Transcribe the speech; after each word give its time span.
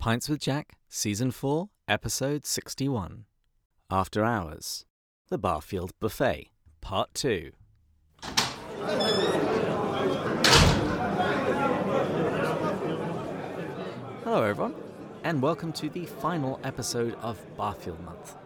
Pints 0.00 0.30
with 0.30 0.40
Jack, 0.40 0.78
Season 0.88 1.30
4, 1.30 1.68
Episode 1.86 2.46
61. 2.46 3.26
After 3.90 4.24
Hours. 4.24 4.86
The 5.28 5.36
Barfield 5.36 5.92
Buffet, 6.00 6.48
Part 6.80 7.12
2. 7.12 7.52
Hello, 14.24 14.42
everyone, 14.42 14.74
and 15.22 15.42
welcome 15.42 15.70
to 15.74 15.90
the 15.90 16.06
final 16.06 16.58
episode 16.64 17.14
of 17.16 17.38
Barfield 17.58 18.02
Month. 18.02 18.36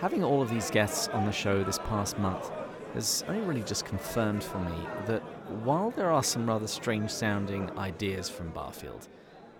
Having 0.00 0.22
all 0.22 0.42
of 0.42 0.50
these 0.50 0.70
guests 0.70 1.08
on 1.08 1.24
the 1.24 1.32
show 1.32 1.64
this 1.64 1.78
past 1.78 2.18
month 2.18 2.50
has 2.92 3.24
only 3.26 3.40
really 3.40 3.62
just 3.62 3.86
confirmed 3.86 4.44
for 4.44 4.58
me 4.58 4.76
that 5.06 5.22
while 5.64 5.92
there 5.92 6.10
are 6.10 6.22
some 6.22 6.46
rather 6.46 6.66
strange 6.66 7.10
sounding 7.10 7.70
ideas 7.78 8.28
from 8.28 8.50
Barfield, 8.50 9.08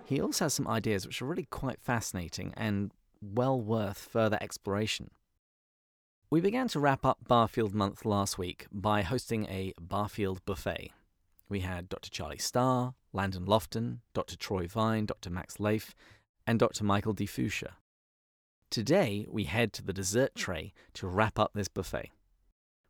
he 0.07 0.21
also 0.21 0.47
has 0.47 0.55
some 0.55 0.69
ideas 0.69 1.07
which 1.07 1.23
are 1.23 1.27
really 1.27 1.47
quite 1.51 1.81
fascinating 1.81 2.53
and 2.57 2.93
well 3.21 3.61
worth 3.61 3.99
further 3.99 4.39
exploration. 4.41 5.11
We 6.31 6.41
began 6.41 6.69
to 6.69 6.81
wrap 6.81 7.05
up 7.05 7.19
Barfield 7.27 7.75
Month 7.75 8.05
last 8.05 8.39
week 8.39 8.67
by 8.73 9.03
hosting 9.03 9.47
a 9.47 9.75
Barfield 9.79 10.45
buffet. 10.47 10.91
We 11.49 11.61
had 11.61 11.91
Dr. 11.91 12.09
Charlie 12.09 12.39
Starr, 12.39 12.95
Landon 13.13 13.45
Lofton, 13.45 13.99
Dr. 14.15 14.37
Troy 14.37 14.67
Vine, 14.67 15.05
Dr. 15.05 15.29
Max 15.29 15.59
Leyf, 15.59 15.91
and 16.47 16.59
Dr. 16.59 16.85
Michael 16.85 17.13
Di 17.13 17.27
Fuccia. 17.27 17.73
Today, 18.71 19.27
we 19.29 19.45
head 19.45 19.75
to 19.75 19.83
the 19.83 19.93
dessert 19.93 20.35
tray 20.35 20.73
to 20.95 21.07
wrap 21.07 21.39
up 21.39 21.53
this 21.53 21.69
buffet. 21.69 22.11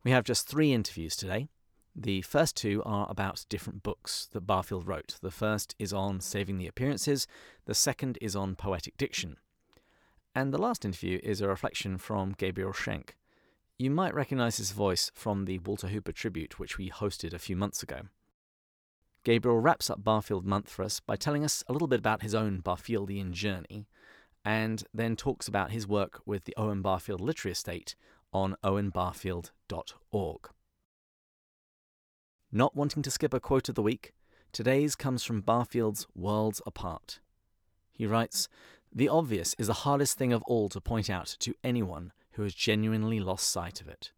We 0.05 0.12
have 0.12 0.23
just 0.23 0.47
three 0.47 0.73
interviews 0.73 1.17
today. 1.17 1.48
The 1.95 2.23
first 2.23 2.57
two 2.57 2.83
are 2.85 3.07
about 3.11 3.45
different 3.51 3.83
books 3.83 4.27
that 4.33 4.47
Barfield 4.47 4.87
wrote. 4.87 5.17
The 5.21 5.31
first 5.31 5.75
is 5.79 5.93
on 5.93 6.21
Saving 6.21 6.57
the 6.57 6.67
Appearances, 6.67 7.27
the 7.67 7.75
second 7.75 8.17
is 8.21 8.35
on 8.35 8.57
Poetic 8.57 8.97
Diction. 8.97 9.37
And 10.35 10.53
the 10.53 10.59
last 10.59 10.87
interview 10.87 11.21
is 11.23 11.43
a 11.43 11.49
reflection 11.49 11.99
from 11.99 12.34
Gabriel 12.39 12.73
Schenk. 12.73 13.17
You 13.79 13.91
might 13.91 14.15
recognize 14.15 14.57
his 14.57 14.71
voice 14.71 15.11
from 15.15 15.45
the 15.45 15.59
Walter 15.59 15.89
Hooper 15.89 16.12
tribute, 16.12 16.59
which 16.59 16.79
we 16.79 16.89
hosted 16.89 17.34
a 17.34 17.39
few 17.39 17.57
months 17.57 17.83
ago. 17.83 18.03
Gabriel 19.25 19.61
wraps 19.61 19.91
up 19.91 20.03
Barfield 20.03 20.47
Month 20.47 20.71
for 20.71 20.84
us 20.84 20.99
by 20.99 21.17
telling 21.17 21.45
us 21.45 21.62
a 21.69 21.73
little 21.73 21.89
bit 21.89 21.99
about 21.99 22.23
his 22.23 22.34
own 22.34 22.61
Barfieldian 22.62 23.33
journey, 23.33 23.87
and 24.45 24.84
then 24.95 25.15
talks 25.15 25.47
about 25.47 25.71
his 25.73 25.87
work 25.87 26.23
with 26.25 26.45
the 26.45 26.55
Owen 26.56 26.81
Barfield 26.81 27.21
Literary 27.21 27.53
Estate 27.53 27.95
on 28.33 28.56
owenbarfield.org. 28.65 30.49
Not 32.55 32.77
wanting 32.77 33.03
to 33.05 33.11
skip 33.11 33.33
a 33.33 33.41
quote 33.41 33.70
of 33.70 33.77
the 33.77 33.83
week, 33.83 34.12
today's 34.53 34.95
comes 34.95 35.25
from 35.25 35.41
Barfield's 35.41 36.06
Worlds 36.14 36.61
Apart. 36.67 37.19
He 37.94 38.05
writes, 38.05 38.47
The 38.94 39.09
obvious 39.09 39.55
is 39.59 39.69
the 39.69 39.72
hardest 39.72 40.19
thing 40.19 40.34
of 40.34 40.42
all 40.42 40.69
to 40.69 40.81
point 40.81 41.09
out 41.09 41.34
to 41.41 41.55
anyone 41.64 42.12
who 42.33 42.42
has 42.42 42.55
genuinely 42.55 43.20
lost 43.20 43.48
sight 43.48 43.81
of 43.81 43.89
it. 43.89 44.12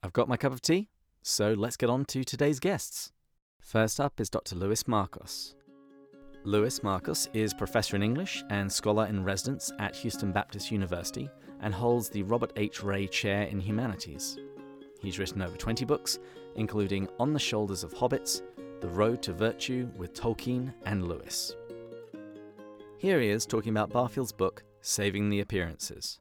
I've 0.00 0.12
got 0.12 0.28
my 0.28 0.36
cup 0.36 0.52
of 0.52 0.62
tea, 0.62 0.90
so 1.22 1.54
let's 1.54 1.76
get 1.76 1.90
on 1.90 2.04
to 2.04 2.22
today's 2.22 2.60
guests. 2.60 3.10
First 3.60 3.98
up 3.98 4.20
is 4.20 4.30
Dr. 4.30 4.54
Louis 4.54 4.84
Markos. 4.84 5.56
Louis 6.44 6.78
Markos 6.84 7.28
is 7.34 7.52
professor 7.52 7.96
in 7.96 8.02
English 8.04 8.44
and 8.48 8.72
scholar 8.72 9.06
in 9.06 9.24
residence 9.24 9.72
at 9.80 9.96
Houston 9.96 10.30
Baptist 10.30 10.70
University 10.70 11.28
and 11.62 11.74
holds 11.74 12.08
the 12.08 12.22
Robert 12.22 12.52
H. 12.54 12.84
Ray 12.84 13.08
Chair 13.08 13.42
in 13.42 13.58
Humanities. 13.58 14.38
He's 14.98 15.18
written 15.18 15.42
over 15.42 15.56
20 15.56 15.84
books, 15.84 16.18
including 16.56 17.08
On 17.20 17.32
the 17.32 17.38
Shoulders 17.38 17.84
of 17.84 17.94
Hobbits, 17.94 18.42
The 18.80 18.88
Road 18.88 19.22
to 19.22 19.32
Virtue 19.32 19.88
with 19.96 20.12
Tolkien 20.12 20.72
and 20.84 21.06
Lewis. 21.06 21.54
Here 22.98 23.20
he 23.20 23.28
is 23.28 23.46
talking 23.46 23.70
about 23.70 23.90
Barfield's 23.90 24.32
book, 24.32 24.64
Saving 24.80 25.30
the 25.30 25.40
Appearances. 25.40 26.18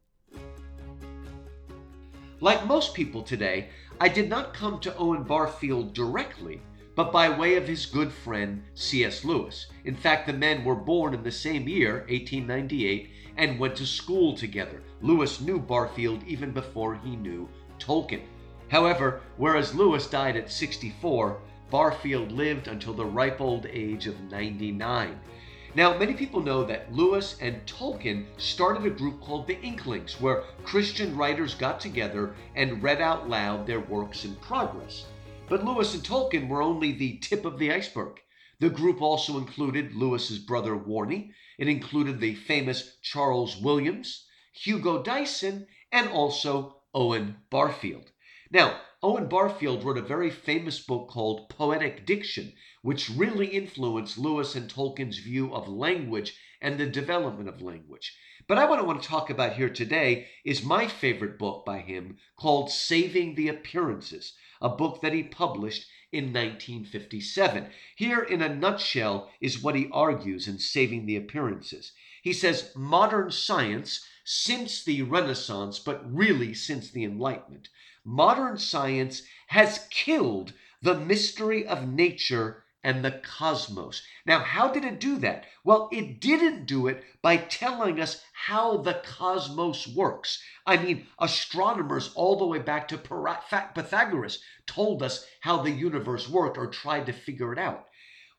Like 2.40 2.68
most 2.68 2.94
people 2.94 3.24
today, 3.24 3.70
I 4.00 4.10
did 4.10 4.30
not 4.30 4.54
come 4.54 4.80
to 4.82 4.96
Owen 4.98 5.24
Barfield 5.24 5.96
directly, 5.96 6.62
but 6.94 7.12
by 7.12 7.30
way 7.30 7.56
of 7.56 7.68
his 7.68 7.88
good 7.88 8.12
friend 8.12 8.64
C.S. 8.76 9.26
Lewis. 9.26 9.68
In 9.86 9.96
fact, 9.96 10.28
the 10.28 10.34
men 10.34 10.64
were 10.64 10.76
born 10.76 11.16
in 11.16 11.24
the 11.24 11.32
same 11.32 11.68
year, 11.68 12.06
1898, 12.10 13.10
and 13.38 13.60
went 13.60 13.76
to 13.78 13.88
school 13.88 14.36
together. 14.36 14.84
Lewis 15.02 15.42
knew 15.42 15.58
Barfield 15.58 16.24
even 16.28 16.52
before 16.52 16.94
he 16.94 17.16
knew 17.16 17.50
Tolkien. 17.80 18.22
However, 18.70 19.22
whereas 19.38 19.76
Lewis 19.76 20.08
died 20.08 20.36
at 20.36 20.52
64, 20.52 21.40
Barfield 21.70 22.32
lived 22.32 22.68
until 22.68 22.94
the 22.94 23.06
ripe 23.06 23.40
old 23.40 23.66
age 23.66 24.08
of 24.08 24.20
99. 24.30 25.20
Now, 25.76 25.98
many 25.98 26.14
people 26.14 26.42
know 26.42 26.64
that 26.64 26.92
Lewis 26.92 27.38
and 27.40 27.66
Tolkien 27.66 28.26
started 28.38 28.86
a 28.86 28.90
group 28.90 29.22
called 29.22 29.48
the 29.48 29.62
Inklings, 29.62 30.20
where 30.20 30.44
Christian 30.64 31.16
writers 31.16 31.54
got 31.54 31.80
together 31.80 32.36
and 32.56 32.82
read 32.82 33.00
out 33.00 33.30
loud 33.30 33.68
their 33.68 33.80
works 33.80 34.26
in 34.26 34.36
progress. 34.38 35.06
But 35.48 35.64
Lewis 35.64 35.94
and 35.94 36.04
Tolkien 36.04 36.50
were 36.50 36.62
only 36.62 36.92
the 36.92 37.20
tip 37.20 37.46
of 37.46 37.60
the 37.60 37.72
iceberg. 37.72 38.20
The 38.60 38.70
group 38.70 39.02
also 39.02 39.38
included 39.38 39.94
Lewis's 39.94 40.40
brother 40.40 40.76
Warnie. 40.76 41.32
It 41.58 41.68
included 41.68 42.20
the 42.20 42.36
famous 42.36 42.98
Charles 43.02 43.56
Williams, 43.56 44.26
Hugo 44.52 45.04
Dyson, 45.04 45.68
and 45.92 46.10
also 46.10 46.82
Owen 46.94 47.38
Barfield. 47.50 48.12
Now, 48.50 48.80
Owen 49.04 49.28
Barfield 49.28 49.84
wrote 49.84 49.98
a 49.98 50.02
very 50.02 50.30
famous 50.30 50.80
book 50.80 51.10
called 51.10 51.50
Poetic 51.50 52.06
Diction, 52.06 52.54
which 52.82 53.10
really 53.10 53.48
influenced 53.48 54.18
Lewis 54.18 54.56
and 54.56 54.70
Tolkien's 54.70 55.18
view 55.18 55.54
of 55.54 55.68
language 55.68 56.34
and 56.62 56.80
the 56.80 56.88
development 56.88 57.50
of 57.50 57.62
language. 57.62 58.16
But 58.48 58.58
I 58.58 58.64
want 58.64 59.02
to 59.02 59.08
talk 59.08 59.30
about 59.30 59.58
here 59.58 59.70
today 59.70 60.30
is 60.46 60.64
my 60.64 60.88
favorite 60.88 61.38
book 61.38 61.66
by 61.66 61.80
him 61.80 62.20
called 62.38 62.72
Saving 62.72 63.36
the 63.36 63.50
Appearances, 63.50 64.34
a 64.62 64.70
book 64.70 65.02
that 65.02 65.14
he 65.14 65.24
published 65.24 65.86
in 66.14 66.32
1957. 66.32 67.70
Here, 67.98 68.24
in 68.24 68.42
a 68.42 68.56
nutshell, 68.56 69.30
is 69.42 69.62
what 69.62 69.76
he 69.76 69.90
argues 69.92 70.48
in 70.48 70.58
Saving 70.58 71.06
the 71.06 71.18
Appearances. 71.18 71.92
He 72.22 72.32
says 72.32 72.72
modern 72.76 73.30
science, 73.30 74.06
since 74.24 74.84
the 74.84 75.02
Renaissance, 75.02 75.80
but 75.80 76.02
really 76.12 76.54
since 76.54 76.90
the 76.90 77.04
Enlightenment, 77.04 77.68
modern 78.08 78.58
science 78.58 79.22
has 79.48 79.86
killed 79.90 80.54
the 80.82 80.98
mystery 80.98 81.68
of 81.68 81.90
nature 81.90 82.64
and 82.82 83.04
the 83.04 83.12
cosmos. 83.12 84.02
Now, 84.26 84.40
how 84.40 84.72
did 84.72 84.86
it 84.86 85.02
do 85.02 85.18
that? 85.18 85.44
Well, 85.66 85.90
it 85.92 86.22
didn't 86.22 86.68
do 86.68 86.88
it 86.88 87.04
by 87.22 87.36
telling 87.36 88.00
us 88.00 88.24
how 88.32 88.78
the 88.78 89.02
cosmos 89.04 89.88
works. 89.88 90.42
I 90.66 90.78
mean, 90.78 91.08
astronomers 91.20 92.14
all 92.16 92.38
the 92.38 92.46
way 92.46 92.60
back 92.60 92.88
to 92.88 92.98
Pythagoras 92.98 94.42
told 94.66 95.04
us 95.04 95.26
how 95.42 95.62
the 95.62 95.72
universe 95.72 96.30
worked 96.30 96.58
or 96.58 96.68
tried 96.68 97.08
to 97.08 97.12
figure 97.12 97.52
it 97.52 97.60
out. 97.60 97.88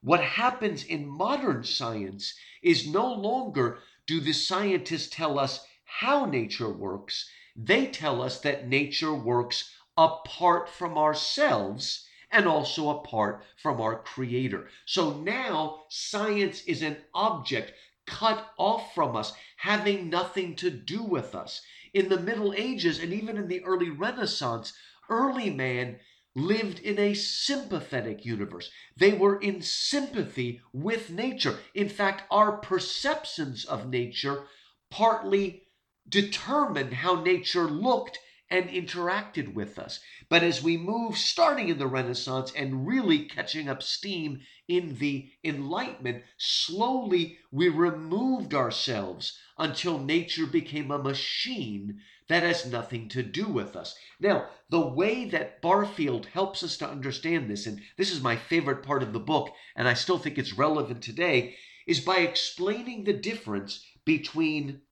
What 0.01 0.23
happens 0.23 0.83
in 0.83 1.07
modern 1.07 1.63
science 1.63 2.33
is 2.63 2.89
no 2.89 3.13
longer 3.13 3.81
do 4.07 4.19
the 4.21 4.33
scientists 4.33 5.11
tell 5.11 5.39
us 5.39 5.67
how 5.85 6.25
nature 6.25 6.73
works, 6.73 7.29
they 7.61 7.87
tell 7.87 8.23
us 8.23 8.41
that 8.41 8.69
nature 8.69 9.13
works 9.13 9.75
apart 9.97 10.69
from 10.69 10.97
ourselves 10.97 12.07
and 12.31 12.47
also 12.47 12.89
apart 12.91 13.43
from 13.57 13.81
our 13.81 13.99
Creator. 13.99 14.69
So 14.87 15.19
now 15.19 15.83
science 15.89 16.63
is 16.67 16.83
an 16.83 16.99
object 17.13 17.73
cut 18.07 18.53
off 18.59 18.95
from 18.95 19.17
us, 19.17 19.33
having 19.57 20.09
nothing 20.09 20.55
to 20.57 20.71
do 20.71 21.03
with 21.03 21.35
us. 21.35 21.61
In 21.93 22.09
the 22.09 22.21
Middle 22.21 22.55
Ages 22.57 23.01
and 23.01 23.13
even 23.13 23.37
in 23.37 23.49
the 23.49 23.65
early 23.65 23.91
Renaissance, 23.91 24.73
early 25.11 25.51
man 25.51 25.99
lived 26.37 26.79
in 26.79 26.99
a 26.99 27.15
sympathetic 27.15 28.25
universe. 28.25 28.71
They 28.97 29.15
were 29.15 29.41
in 29.41 29.63
sympathy 29.63 30.61
with 30.73 31.11
nature. 31.11 31.59
In 31.75 31.89
fact, 31.89 32.23
our 32.31 32.59
perceptions 32.59 33.65
of 33.65 33.89
nature 33.89 34.45
partly 34.91 35.68
determined 36.09 36.95
how 36.95 37.23
nature 37.23 37.69
looked 37.69 38.19
and 38.51 38.69
interacted 38.71 39.53
with 39.53 39.79
us. 39.79 40.01
But 40.31 40.43
as 40.43 40.63
we 40.63 40.77
move, 40.77 41.19
starting 41.19 41.69
in 41.69 41.79
the 41.79 41.87
Renaissance 41.87 42.51
and 42.57 42.87
really 42.87 43.27
catching 43.27 43.69
up 43.69 43.83
steam 43.83 44.41
in 44.67 44.97
the 44.97 45.31
Enlightenment, 45.45 46.25
slowly 46.39 47.39
we 47.51 47.69
removed 47.69 48.55
ourselves 48.55 49.39
until 49.59 49.99
nature 49.99 50.47
became 50.47 50.91
a 50.91 50.99
machine 50.99 52.01
that 52.29 52.43
has 52.43 52.67
nothing 52.67 53.09
to 53.09 53.23
do 53.23 53.47
with 53.47 53.75
us. 53.77 53.95
Now, 54.21 54.49
the 54.71 54.87
way 54.87 55.25
that 55.27 55.63
Barfield 55.63 56.27
helps 56.27 56.63
us 56.63 56.77
to 56.79 56.89
understand 56.89 57.51
this, 57.51 57.67
and 57.67 57.81
this 57.97 58.11
is 58.11 58.23
my 58.23 58.37
favorite 58.37 58.83
part 58.83 59.03
of 59.03 59.13
the 59.13 59.21
book, 59.21 59.51
and 59.75 59.89
I 59.89 59.95
still 59.95 60.19
think 60.19 60.39
it's 60.39 60.53
relevant 60.57 61.03
today, 61.03 61.57
is 61.87 62.01
by 62.01 62.19
explaining 62.19 63.05
the 63.05 63.15
difference 63.15 63.85
between 64.05 64.83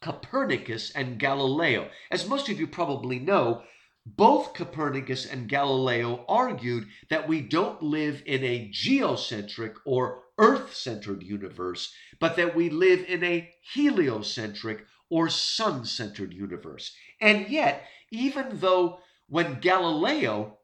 Copernicus 0.00 0.90
and 0.92 1.18
Galileo. 1.18 1.90
As 2.10 2.26
most 2.26 2.48
of 2.48 2.58
you 2.58 2.66
probably 2.66 3.18
know, 3.18 3.62
both 4.06 4.54
Copernicus 4.54 5.26
and 5.26 5.48
Galileo 5.48 6.24
argued 6.26 6.88
that 7.10 7.28
we 7.28 7.42
don't 7.42 7.82
live 7.82 8.22
in 8.24 8.42
a 8.42 8.70
geocentric 8.72 9.74
or 9.84 10.22
Earth 10.38 10.74
centered 10.74 11.22
universe, 11.22 11.94
but 12.18 12.36
that 12.36 12.56
we 12.56 12.70
live 12.70 13.04
in 13.08 13.22
a 13.22 13.52
heliocentric 13.74 14.86
or 15.10 15.28
sun 15.28 15.84
centered 15.84 16.32
universe. 16.32 16.96
And 17.20 17.48
yet, 17.50 17.86
even 18.10 18.58
though 18.60 19.00
when 19.28 19.60
Galileo 19.60 20.58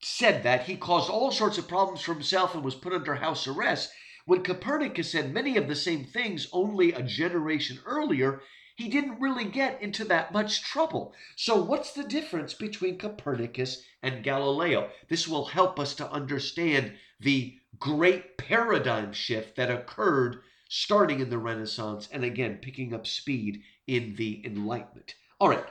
said 0.00 0.42
that, 0.42 0.64
he 0.64 0.76
caused 0.76 1.08
all 1.08 1.30
sorts 1.30 1.58
of 1.58 1.68
problems 1.68 2.02
for 2.02 2.12
himself 2.12 2.54
and 2.54 2.64
was 2.64 2.74
put 2.74 2.92
under 2.92 3.14
house 3.14 3.46
arrest, 3.46 3.92
when 4.26 4.42
Copernicus 4.42 5.12
said 5.12 5.32
many 5.32 5.56
of 5.56 5.68
the 5.68 5.76
same 5.76 6.04
things 6.04 6.48
only 6.52 6.92
a 6.92 7.02
generation 7.02 7.78
earlier, 7.86 8.42
he 8.76 8.88
didn't 8.88 9.20
really 9.20 9.44
get 9.44 9.80
into 9.80 10.04
that 10.04 10.32
much 10.32 10.62
trouble. 10.62 11.14
So, 11.36 11.62
what's 11.62 11.92
the 11.92 12.02
difference 12.02 12.54
between 12.54 12.98
Copernicus 12.98 13.84
and 14.02 14.24
Galileo? 14.24 14.90
This 15.08 15.28
will 15.28 15.44
help 15.44 15.78
us 15.78 15.94
to 15.96 16.10
understand 16.10 16.94
the 17.20 17.58
great 17.78 18.36
paradigm 18.36 19.12
shift 19.12 19.56
that 19.56 19.70
occurred 19.70 20.42
starting 20.68 21.20
in 21.20 21.30
the 21.30 21.38
Renaissance 21.38 22.08
and 22.10 22.24
again 22.24 22.58
picking 22.60 22.92
up 22.92 23.06
speed 23.06 23.62
in 23.86 24.16
the 24.16 24.44
Enlightenment. 24.44 25.14
All 25.38 25.48
right, 25.48 25.66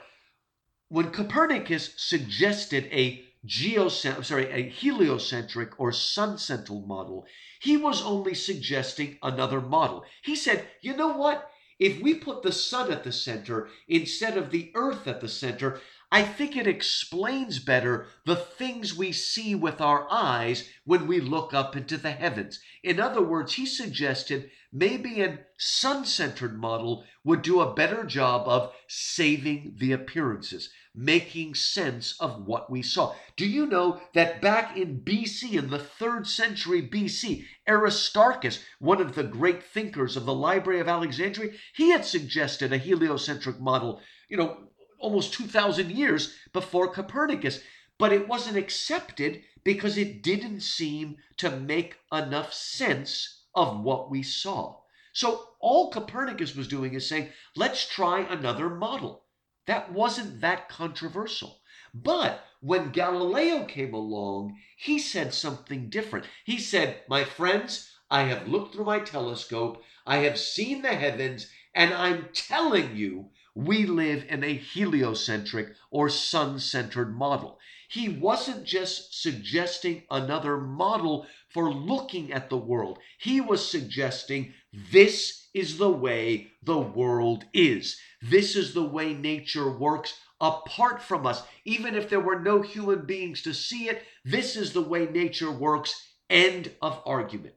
when 0.88 1.10
Copernicus 1.10 1.92
suggested 1.96 2.84
a 2.90 3.24
geocent- 3.46 4.24
sorry, 4.24 4.50
a 4.50 4.68
heliocentric 4.68 5.78
or 5.78 5.92
sun-centered 5.92 6.86
model, 6.86 7.26
he 7.60 7.76
was 7.76 8.02
only 8.02 8.34
suggesting 8.34 9.18
another 9.22 9.60
model. 9.60 10.04
He 10.22 10.34
said, 10.36 10.66
you 10.80 10.96
know 10.96 11.16
what? 11.16 11.50
If 11.78 12.00
we 12.00 12.14
put 12.14 12.42
the 12.42 12.52
sun 12.52 12.92
at 12.92 13.02
the 13.02 13.12
center 13.12 13.68
instead 13.88 14.36
of 14.36 14.50
the 14.50 14.70
earth 14.74 15.08
at 15.08 15.20
the 15.20 15.28
center, 15.28 15.80
I 16.12 16.22
think 16.22 16.56
it 16.56 16.68
explains 16.68 17.58
better 17.58 18.06
the 18.24 18.36
things 18.36 18.96
we 18.96 19.10
see 19.10 19.56
with 19.56 19.80
our 19.80 20.06
eyes 20.10 20.68
when 20.84 21.08
we 21.08 21.20
look 21.20 21.52
up 21.52 21.74
into 21.74 21.96
the 21.96 22.12
heavens. 22.12 22.60
In 22.84 23.00
other 23.00 23.22
words, 23.22 23.54
he 23.54 23.66
suggested 23.66 24.50
maybe 24.72 25.20
a 25.20 25.40
sun 25.58 26.04
centered 26.04 26.56
model 26.56 27.04
would 27.24 27.42
do 27.42 27.60
a 27.60 27.74
better 27.74 28.04
job 28.04 28.46
of 28.46 28.72
saving 28.86 29.74
the 29.78 29.90
appearances, 29.90 30.70
making 30.94 31.54
sense 31.54 32.14
of 32.20 32.46
what 32.46 32.70
we 32.70 32.80
saw. 32.80 33.14
Do 33.36 33.46
you 33.46 33.66
know 33.66 34.00
that 34.14 34.40
back 34.40 34.76
in 34.76 35.00
BC, 35.00 35.54
in 35.54 35.70
the 35.70 35.78
third 35.78 36.26
century 36.26 36.82
BC, 36.82 37.44
Aristarchus, 37.68 38.64
one 38.78 39.00
of 39.00 39.14
the 39.14 39.24
great 39.24 39.64
thinkers 39.64 40.16
of 40.16 40.24
the 40.24 40.34
Library 40.34 40.80
of 40.80 40.88
Alexandria, 40.88 41.52
he 41.74 41.90
had 41.90 42.04
suggested 42.04 42.72
a 42.72 42.78
heliocentric 42.78 43.60
model, 43.60 44.00
you 44.28 44.36
know, 44.36 44.68
almost 45.00 45.34
2,000 45.34 45.90
years 45.90 46.36
before 46.52 46.88
Copernicus. 46.88 47.60
But 47.98 48.12
it 48.12 48.28
wasn't 48.28 48.56
accepted 48.56 49.42
because 49.64 49.98
it 49.98 50.22
didn't 50.22 50.60
seem 50.60 51.16
to 51.38 51.50
make 51.50 51.98
enough 52.12 52.52
sense 52.52 53.44
of 53.54 53.80
what 53.80 54.10
we 54.10 54.22
saw. 54.22 54.78
So 55.12 55.48
all 55.60 55.90
Copernicus 55.90 56.56
was 56.56 56.68
doing 56.68 56.94
is 56.94 57.08
saying, 57.08 57.30
let's 57.56 57.86
try 57.86 58.20
another 58.20 58.68
model. 58.68 59.23
That 59.66 59.92
wasn't 59.92 60.40
that 60.40 60.68
controversial. 60.68 61.60
But 61.94 62.44
when 62.60 62.90
Galileo 62.90 63.64
came 63.64 63.94
along, 63.94 64.58
he 64.76 64.98
said 64.98 65.32
something 65.32 65.88
different. 65.88 66.26
He 66.44 66.58
said, 66.58 67.02
My 67.08 67.24
friends, 67.24 67.90
I 68.10 68.24
have 68.24 68.48
looked 68.48 68.74
through 68.74 68.84
my 68.84 69.00
telescope, 69.00 69.82
I 70.06 70.18
have 70.18 70.38
seen 70.38 70.82
the 70.82 70.94
heavens, 70.94 71.50
and 71.74 71.94
I'm 71.94 72.28
telling 72.32 72.96
you 72.96 73.30
we 73.54 73.86
live 73.86 74.26
in 74.28 74.44
a 74.44 74.54
heliocentric 74.54 75.74
or 75.90 76.08
sun 76.08 76.58
centered 76.58 77.16
model. 77.16 77.58
He 77.88 78.08
wasn't 78.08 78.64
just 78.64 79.22
suggesting 79.22 80.04
another 80.10 80.56
model 80.58 81.26
for 81.48 81.72
looking 81.72 82.32
at 82.32 82.50
the 82.50 82.58
world, 82.58 82.98
he 83.18 83.40
was 83.40 83.68
suggesting 83.68 84.52
this 84.72 85.43
is 85.54 85.78
the 85.78 85.90
way 85.90 86.48
the 86.62 86.78
world 86.78 87.44
is. 87.54 87.98
This 88.20 88.56
is 88.56 88.74
the 88.74 88.84
way 88.84 89.14
nature 89.14 89.70
works 89.70 90.18
apart 90.40 91.00
from 91.00 91.24
us. 91.26 91.42
Even 91.64 91.94
if 91.94 92.10
there 92.10 92.20
were 92.20 92.40
no 92.40 92.60
human 92.60 93.06
beings 93.06 93.40
to 93.42 93.54
see 93.54 93.88
it, 93.88 94.02
this 94.24 94.56
is 94.56 94.72
the 94.72 94.82
way 94.82 95.06
nature 95.06 95.50
works. 95.50 95.94
End 96.28 96.72
of 96.82 97.00
argument. 97.06 97.54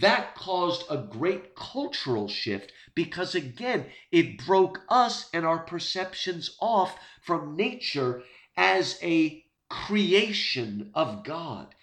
That 0.00 0.34
caused 0.34 0.84
a 0.88 0.96
great 0.96 1.54
cultural 1.54 2.28
shift 2.28 2.72
because, 2.94 3.34
again, 3.34 3.86
it 4.10 4.38
broke 4.46 4.80
us 4.88 5.28
and 5.34 5.44
our 5.44 5.58
perceptions 5.58 6.56
off 6.60 6.96
from 7.20 7.56
nature 7.56 8.22
as 8.56 8.98
a 9.02 9.44
creation 9.68 10.90
of 10.94 11.24
God. 11.24 11.74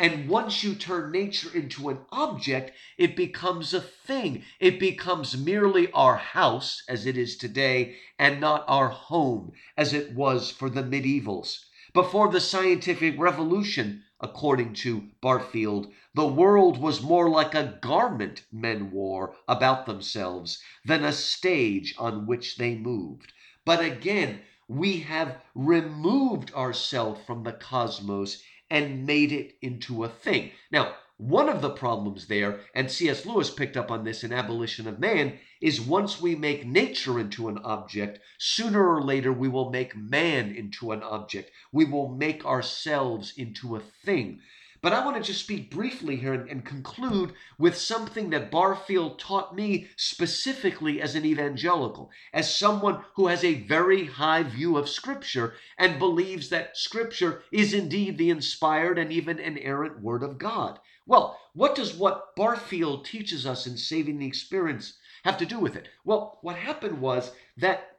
And 0.00 0.28
once 0.28 0.62
you 0.62 0.76
turn 0.76 1.10
nature 1.10 1.50
into 1.52 1.88
an 1.88 1.98
object, 2.12 2.70
it 2.96 3.16
becomes 3.16 3.74
a 3.74 3.80
thing. 3.80 4.44
It 4.60 4.78
becomes 4.78 5.36
merely 5.36 5.90
our 5.90 6.16
house, 6.16 6.84
as 6.88 7.04
it 7.04 7.16
is 7.16 7.36
today, 7.36 7.96
and 8.16 8.40
not 8.40 8.64
our 8.68 8.90
home, 8.90 9.52
as 9.76 9.92
it 9.92 10.12
was 10.12 10.52
for 10.52 10.70
the 10.70 10.84
medievals. 10.84 11.64
Before 11.92 12.30
the 12.30 12.40
scientific 12.40 13.18
revolution, 13.18 14.04
according 14.20 14.74
to 14.74 15.08
Barfield, 15.20 15.92
the 16.14 16.28
world 16.28 16.78
was 16.80 17.02
more 17.02 17.28
like 17.28 17.56
a 17.56 17.78
garment 17.80 18.44
men 18.52 18.92
wore 18.92 19.34
about 19.48 19.86
themselves 19.86 20.62
than 20.84 21.02
a 21.02 21.12
stage 21.12 21.94
on 21.98 22.24
which 22.24 22.56
they 22.56 22.76
moved. 22.76 23.32
But 23.64 23.84
again, 23.84 24.42
we 24.68 25.00
have 25.00 25.40
removed 25.56 26.54
ourselves 26.54 27.20
from 27.26 27.42
the 27.42 27.52
cosmos 27.52 28.42
and 28.70 29.06
made 29.06 29.32
it 29.32 29.56
into 29.62 30.04
a 30.04 30.08
thing. 30.08 30.50
Now, 30.70 30.94
one 31.18 31.48
of 31.48 31.62
the 31.62 31.70
problems 31.70 32.28
there, 32.28 32.60
and 32.74 32.88
C.S. 32.88 33.26
Lewis 33.26 33.50
picked 33.50 33.76
up 33.76 33.90
on 33.90 34.04
this 34.04 34.22
in 34.22 34.32
Abolition 34.32 34.86
of 34.86 35.00
Man, 35.00 35.40
is 35.60 35.80
once 35.80 36.20
we 36.20 36.36
make 36.36 36.64
nature 36.64 37.18
into 37.18 37.48
an 37.48 37.58
object, 37.58 38.20
sooner 38.38 38.94
or 38.94 39.02
later 39.02 39.32
we 39.32 39.48
will 39.48 39.70
make 39.70 39.96
man 39.96 40.54
into 40.54 40.92
an 40.92 41.02
object. 41.02 41.50
We 41.72 41.84
will 41.84 42.08
make 42.08 42.46
ourselves 42.46 43.32
into 43.36 43.74
a 43.74 43.80
thing. 43.80 44.40
But 44.80 44.92
I 44.92 45.04
want 45.04 45.16
to 45.16 45.22
just 45.22 45.40
speak 45.40 45.72
briefly 45.72 46.16
here 46.16 46.32
and, 46.32 46.48
and, 46.48 46.64
conclude 46.64 47.34
with 47.58 47.76
something 47.76 48.30
that 48.30 48.50
Barfield 48.50 49.18
taught 49.18 49.54
me 49.54 49.88
specifically 49.96 51.02
as 51.02 51.16
an 51.16 51.24
evangelical, 51.24 52.12
as 52.32 52.56
someone 52.56 53.04
who 53.14 53.26
has 53.26 53.42
a 53.42 53.64
very 53.64 54.06
high 54.06 54.44
view 54.44 54.76
of 54.76 54.88
Scripture 54.88 55.54
and 55.76 55.98
believes 55.98 56.48
that 56.50 56.76
Scripture 56.76 57.42
is 57.50 57.74
indeed 57.74 58.18
the 58.18 58.30
inspired 58.30 58.98
and 58.98 59.12
even 59.12 59.40
inerrant 59.40 60.00
Word 60.00 60.22
of 60.22 60.38
God. 60.38 60.78
Well, 61.06 61.40
what 61.54 61.74
does 61.74 61.94
what 61.94 62.36
Barfield 62.36 63.04
teaches 63.04 63.46
us 63.46 63.66
in 63.66 63.76
Saving 63.76 64.18
the 64.18 64.26
Experience 64.26 64.96
have 65.24 65.38
to 65.38 65.46
do 65.46 65.58
with 65.58 65.74
it? 65.74 65.88
Well, 66.04 66.38
what 66.42 66.56
happened 66.56 67.00
was 67.00 67.32
that 67.56 67.98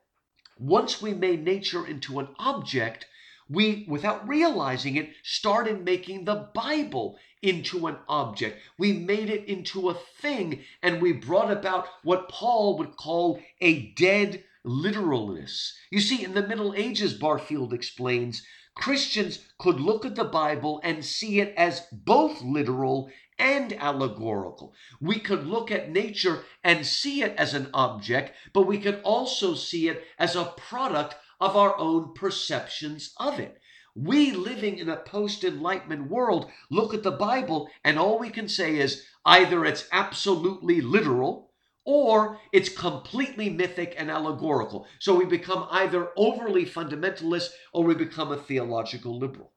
once 0.57 1.01
we 1.01 1.13
made 1.13 1.43
nature 1.43 1.85
into 1.85 2.19
an 2.19 2.29
object, 2.37 3.05
we, 3.49 3.85
without 3.87 4.27
realizing 4.27 4.95
it, 4.95 5.09
started 5.23 5.83
making 5.83 6.25
the 6.25 6.49
Bible 6.53 7.17
into 7.41 7.87
an 7.87 7.97
object. 8.07 8.59
We 8.77 8.93
made 8.93 9.29
it 9.29 9.45
into 9.45 9.89
a 9.89 9.93
thing, 10.21 10.63
and 10.83 11.01
we 11.01 11.13
brought 11.13 11.51
about 11.51 11.87
what 12.03 12.29
Paul 12.29 12.77
would 12.77 12.95
call 12.95 13.41
a 13.59 13.91
dead 13.93 14.43
literalness. 14.63 15.77
You 15.89 16.01
see, 16.01 16.23
in 16.23 16.33
the 16.33 16.47
Middle 16.47 16.73
Ages, 16.75 17.13
Barfield 17.13 17.73
explains, 17.73 18.45
Christians 18.75 19.39
could 19.57 19.79
look 19.79 20.05
at 20.05 20.15
the 20.15 20.25
Bible 20.25 20.79
and 20.83 21.03
see 21.03 21.39
it 21.39 21.53
as 21.57 21.87
both 21.91 22.41
literal 22.41 23.09
and 23.39 23.73
allegorical. 23.73 24.73
We 25.01 25.19
could 25.19 25.47
look 25.47 25.71
at 25.71 25.91
nature 25.91 26.43
and 26.63 26.85
see 26.85 27.23
it 27.23 27.35
as 27.37 27.53
an 27.53 27.69
object, 27.73 28.35
but 28.53 28.67
we 28.67 28.77
could 28.77 29.01
also 29.03 29.55
see 29.55 29.87
it 29.87 30.03
as 30.17 30.35
a 30.35 30.53
product 30.57 31.15
of 31.39 31.55
our 31.55 31.77
own 31.77 32.13
perceptions 32.13 33.13
of 33.17 33.39
it. 33.39 33.59
We 33.95 34.31
living 34.31 34.77
in 34.77 34.89
a 34.89 34.97
post 34.97 35.43
enlightenment 35.43 36.09
world 36.09 36.49
look 36.69 36.93
at 36.93 37.03
the 37.03 37.11
Bible 37.11 37.69
and 37.83 37.97
all 37.97 38.19
we 38.19 38.29
can 38.29 38.47
say 38.47 38.77
is 38.77 39.05
either 39.25 39.65
it's 39.65 39.87
absolutely 39.91 40.79
literal 40.79 41.51
or 41.85 42.39
it's 42.51 42.69
completely 42.69 43.49
mythic 43.49 43.95
and 43.97 44.11
allegorical. 44.11 44.87
So 44.99 45.15
we 45.15 45.25
become 45.25 45.67
either 45.71 46.11
overly 46.15 46.65
fundamentalist 46.65 47.49
or 47.73 47.83
we 47.83 47.95
become 47.95 48.31
a 48.31 48.37
theological 48.37 49.17
liberal. 49.17 49.53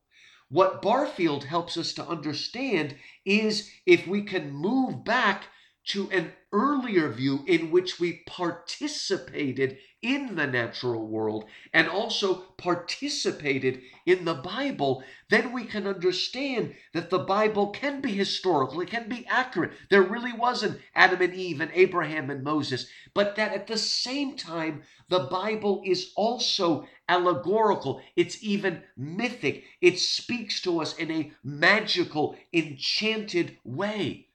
What 0.48 0.82
Barfield 0.82 1.44
helps 1.44 1.76
us 1.76 1.92
to 1.94 2.06
understand 2.06 2.96
is 3.24 3.70
if 3.86 4.06
we 4.06 4.22
can 4.22 4.50
move 4.50 5.04
back 5.04 5.44
to 5.84 6.08
an 6.10 6.32
earlier 6.52 7.08
view 7.08 7.44
in 7.46 7.70
which 7.70 7.98
we 7.98 8.22
participated 8.26 9.78
in 10.00 10.34
the 10.34 10.46
natural 10.46 11.06
world 11.06 11.44
and 11.72 11.88
also 11.88 12.34
participated 12.56 13.80
in 14.04 14.24
the 14.24 14.34
Bible, 14.34 15.02
then 15.28 15.52
we 15.52 15.64
can 15.64 15.86
understand 15.86 16.74
that 16.92 17.10
the 17.10 17.18
Bible 17.18 17.70
can 17.70 18.00
be 18.00 18.12
historical, 18.12 18.80
it 18.80 18.90
can 18.90 19.08
be 19.08 19.26
accurate. 19.26 19.72
There 19.90 20.02
really 20.02 20.32
was 20.32 20.62
an 20.62 20.80
Adam 20.94 21.20
and 21.22 21.34
Eve 21.34 21.60
and 21.60 21.70
Abraham 21.72 22.30
and 22.30 22.44
Moses, 22.44 22.88
but 23.14 23.36
that 23.36 23.52
at 23.52 23.66
the 23.66 23.78
same 23.78 24.36
time, 24.36 24.82
the 25.08 25.20
Bible 25.20 25.82
is 25.84 26.12
also 26.16 26.86
allegorical, 27.08 28.02
it's 28.16 28.42
even 28.42 28.82
mythic. 28.96 29.64
It 29.80 29.98
speaks 29.98 30.60
to 30.62 30.80
us 30.80 30.96
in 30.96 31.10
a 31.10 31.32
magical, 31.42 32.36
enchanted 32.52 33.58
way. 33.64 34.28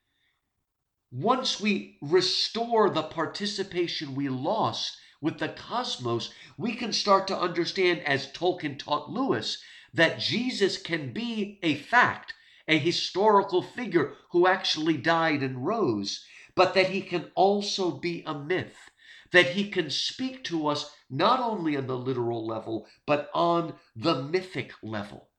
Once 1.20 1.60
we 1.60 1.98
restore 2.00 2.92
the 2.92 3.02
participation 3.02 4.14
we 4.14 4.30
lost 4.30 4.98
with 5.20 5.40
the 5.40 5.50
cosmos, 5.50 6.32
we 6.60 6.76
can 6.76 6.94
start 6.94 7.28
to 7.28 7.36
understand, 7.36 8.00
as 8.02 8.32
Tolkien 8.34 8.78
taught 8.78 9.10
Lewis, 9.10 9.58
that 9.92 10.20
Jesus 10.20 10.80
can 10.80 11.12
be 11.12 11.58
a 11.64 11.74
fact, 11.74 12.36
a 12.68 12.78
historical 12.78 13.64
figure 13.64 14.14
who 14.30 14.46
actually 14.46 14.96
died 14.96 15.42
and 15.42 15.66
rose, 15.66 16.24
but 16.54 16.76
that 16.76 16.92
he 16.92 17.02
can 17.02 17.32
also 17.34 17.90
be 17.90 18.22
a 18.28 18.38
myth, 18.38 18.92
that 19.32 19.48
he 19.48 19.72
can 19.72 19.90
speak 19.90 20.44
to 20.44 20.68
us 20.68 20.92
not 21.10 21.40
only 21.40 21.76
on 21.76 21.88
the 21.88 21.98
literal 21.98 22.46
level, 22.46 22.86
but 23.08 23.32
on 23.34 23.74
the 23.96 24.22
mythic 24.22 24.72
level. 24.84 25.30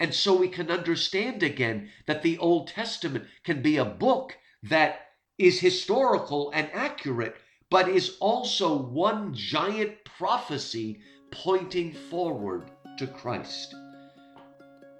And 0.00 0.14
so 0.14 0.34
we 0.34 0.48
can 0.48 0.70
understand 0.70 1.42
again 1.42 1.90
that 2.06 2.22
the 2.22 2.38
Old 2.38 2.68
Testament 2.68 3.26
can 3.44 3.60
be 3.60 3.76
a 3.76 3.84
book 3.84 4.38
that 4.62 5.05
is 5.38 5.60
historical 5.60 6.50
and 6.54 6.68
accurate, 6.72 7.36
but 7.70 7.88
is 7.88 8.16
also 8.20 8.76
one 8.76 9.34
giant 9.34 9.92
prophecy 10.04 11.00
pointing 11.30 11.92
forward 11.92 12.70
to 12.98 13.06
Christ. 13.06 13.74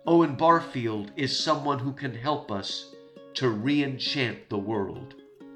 Owen 0.07 0.37
Barfield 0.37 1.11
is 1.17 1.37
someone 1.37 1.79
who 1.79 1.93
can 1.93 2.15
help 2.15 2.53
us 2.53 2.95
to 3.35 3.51
re 3.51 3.83
enchant 3.83 4.49
the 4.49 4.59
world 4.59 5.15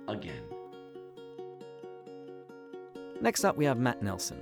again. 0.09 0.43
Next 3.21 3.45
up, 3.45 3.57
we 3.57 3.67
have 3.67 3.79
Matt 3.79 4.03
Nelson. 4.03 4.41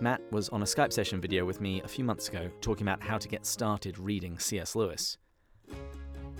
Matt 0.00 0.20
was 0.32 0.48
on 0.48 0.62
a 0.62 0.64
Skype 0.66 0.92
session 0.92 1.20
video 1.20 1.44
with 1.44 1.60
me 1.60 1.80
a 1.82 1.88
few 1.88 2.04
months 2.04 2.28
ago 2.28 2.50
talking 2.60 2.86
about 2.86 3.00
how 3.00 3.16
to 3.16 3.28
get 3.28 3.46
started 3.46 3.96
reading 3.96 4.38
C.S. 4.38 4.74
Lewis. 4.74 5.18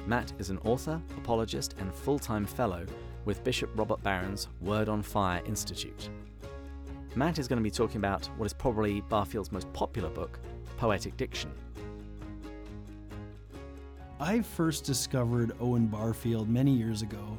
Matt 0.07 0.33
is 0.39 0.51
an 0.51 0.59
author, 0.59 1.01
apologist, 1.17 1.75
and 1.79 1.93
full 1.93 2.19
time 2.19 2.45
fellow 2.45 2.85
with 3.25 3.43
Bishop 3.43 3.71
Robert 3.75 4.03
Barron's 4.03 4.49
Word 4.61 4.89
on 4.89 5.03
Fire 5.03 5.43
Institute. 5.47 6.11
Matt 7.15 7.39
is 7.39 7.49
going 7.49 7.59
to 7.59 7.63
be 7.63 7.71
talking 7.71 7.97
about 7.97 8.27
what 8.37 8.45
is 8.45 8.53
probably 8.53 9.01
Barfield's 9.03 9.51
most 9.51 9.73
popular 9.73 10.11
book, 10.11 10.39
Poetic 10.77 11.17
Diction. 11.17 11.51
I 14.21 14.43
first 14.43 14.85
discovered 14.85 15.53
Owen 15.59 15.87
Barfield 15.87 16.49
many 16.49 16.73
years 16.73 17.03
ago. 17.03 17.39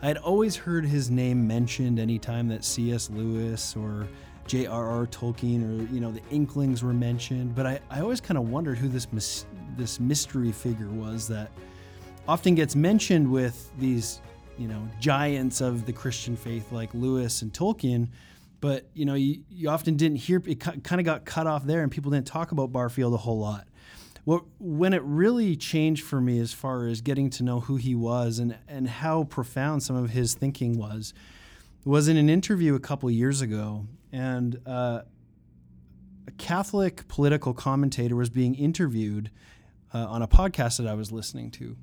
I 0.00 0.06
had 0.06 0.18
always 0.18 0.54
heard 0.54 0.84
his 0.84 1.10
name 1.10 1.46
mentioned 1.46 1.98
anytime 1.98 2.46
that 2.48 2.64
C.S. 2.64 3.10
Lewis 3.10 3.74
or 3.74 4.06
J.R.R. 4.46 5.06
Tolkien 5.06 5.64
or 5.64 5.92
you 5.92 6.00
know 6.00 6.12
the 6.12 6.22
Inklings 6.30 6.84
were 6.84 6.92
mentioned, 6.92 7.54
but 7.56 7.66
I, 7.66 7.80
I 7.90 8.00
always 8.00 8.20
kind 8.20 8.38
of 8.38 8.48
wondered 8.48 8.78
who 8.78 8.88
this 8.88 9.12
mis- 9.12 9.46
this 9.76 9.98
mystery 9.98 10.52
figure 10.52 10.88
was 10.88 11.26
that 11.28 11.50
often 12.28 12.54
gets 12.54 12.74
mentioned 12.74 13.30
with 13.30 13.70
these, 13.78 14.20
you 14.58 14.68
know, 14.68 14.88
giants 15.00 15.60
of 15.60 15.86
the 15.86 15.92
Christian 15.92 16.36
faith 16.36 16.72
like 16.72 16.92
Lewis 16.94 17.42
and 17.42 17.52
Tolkien. 17.52 18.08
But 18.60 18.88
you 18.94 19.04
know, 19.04 19.14
you, 19.14 19.42
you 19.50 19.68
often 19.68 19.96
didn't 19.96 20.16
hear 20.16 20.42
it. 20.46 20.60
Kind 20.60 21.00
of 21.00 21.04
got 21.04 21.24
cut 21.24 21.46
off 21.46 21.64
there, 21.64 21.82
and 21.82 21.92
people 21.92 22.10
didn't 22.10 22.26
talk 22.26 22.52
about 22.52 22.72
Barfield 22.72 23.14
a 23.14 23.18
whole 23.18 23.38
lot. 23.38 23.66
Well, 24.24 24.48
when 24.58 24.92
it 24.92 25.02
really 25.04 25.54
changed 25.54 26.04
for 26.04 26.20
me 26.20 26.40
as 26.40 26.52
far 26.52 26.86
as 26.86 27.00
getting 27.00 27.30
to 27.30 27.44
know 27.44 27.60
who 27.60 27.76
he 27.76 27.94
was 27.94 28.38
and 28.38 28.56
and 28.66 28.88
how 28.88 29.24
profound 29.24 29.82
some 29.82 29.94
of 29.94 30.10
his 30.10 30.34
thinking 30.34 30.78
was, 30.78 31.14
was 31.84 32.08
in 32.08 32.16
an 32.16 32.28
interview 32.28 32.74
a 32.74 32.80
couple 32.80 33.10
years 33.10 33.40
ago, 33.40 33.86
and 34.10 34.60
uh, 34.66 35.02
a 36.26 36.30
Catholic 36.32 37.06
political 37.08 37.54
commentator 37.54 38.16
was 38.16 38.30
being 38.30 38.54
interviewed 38.54 39.30
uh, 39.94 40.06
on 40.06 40.22
a 40.22 40.28
podcast 40.28 40.78
that 40.78 40.86
I 40.86 40.94
was 40.94 41.12
listening 41.12 41.50
to. 41.52 41.76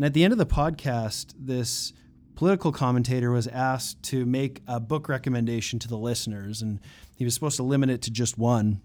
And 0.00 0.06
at 0.06 0.14
the 0.14 0.24
end 0.24 0.32
of 0.32 0.38
the 0.38 0.46
podcast, 0.46 1.34
this 1.38 1.92
political 2.34 2.72
commentator 2.72 3.30
was 3.30 3.46
asked 3.46 4.02
to 4.04 4.24
make 4.24 4.62
a 4.66 4.80
book 4.80 5.10
recommendation 5.10 5.78
to 5.78 5.88
the 5.88 5.98
listeners, 5.98 6.62
and 6.62 6.80
he 7.14 7.26
was 7.26 7.34
supposed 7.34 7.56
to 7.56 7.64
limit 7.64 7.90
it 7.90 8.00
to 8.00 8.10
just 8.10 8.38
one. 8.38 8.80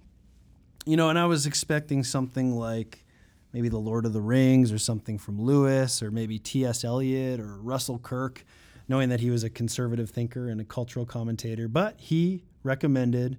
You 0.86 0.98
know, 0.98 1.08
and 1.08 1.18
I 1.18 1.26
was 1.26 1.46
expecting 1.46 2.04
something 2.04 2.58
like 2.58 3.06
maybe 3.54 3.70
The 3.70 3.78
Lord 3.78 4.06
of 4.06 4.12
the 4.12 4.20
Rings 4.20 4.74
or 4.74 4.78
something 4.78 5.18
from 5.18 5.42
Lewis 5.42 6.04
or 6.04 6.12
maybe 6.12 6.38
T.S. 6.38 6.84
Eliot 6.84 7.40
or 7.40 7.60
Russell 7.62 8.00
Kirk, 8.00 8.44
knowing 8.90 9.08
that 9.08 9.22
he 9.22 9.30
was 9.30 9.46
a 9.46 9.50
conservative 9.50 10.10
thinker 10.10 10.50
and 10.50 10.60
a 10.60 10.66
cultural 10.66 11.06
commentator. 11.06 11.70
But 11.70 11.96
he 11.98 12.44
recommended 12.62 13.38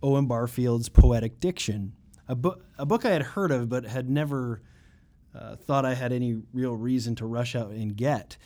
Owen 0.00 0.28
Barfield's 0.28 0.88
Poetic 0.88 1.40
Diction, 1.40 1.92
a, 2.28 2.36
book 2.36 2.64
a 2.78 2.86
book 2.86 3.04
I 3.04 3.10
had 3.10 3.22
heard 3.22 3.50
of 3.50 3.68
but 3.68 3.84
had 3.84 4.08
never 4.08 4.62
uh, 5.36 5.56
thought 5.56 5.84
I 5.84 5.94
had 5.94 6.12
any 6.12 6.40
real 6.52 6.74
reason 6.74 7.14
to 7.16 7.26
rush 7.26 7.54
out 7.54 7.70
and 7.70 7.96
get. 7.96 8.36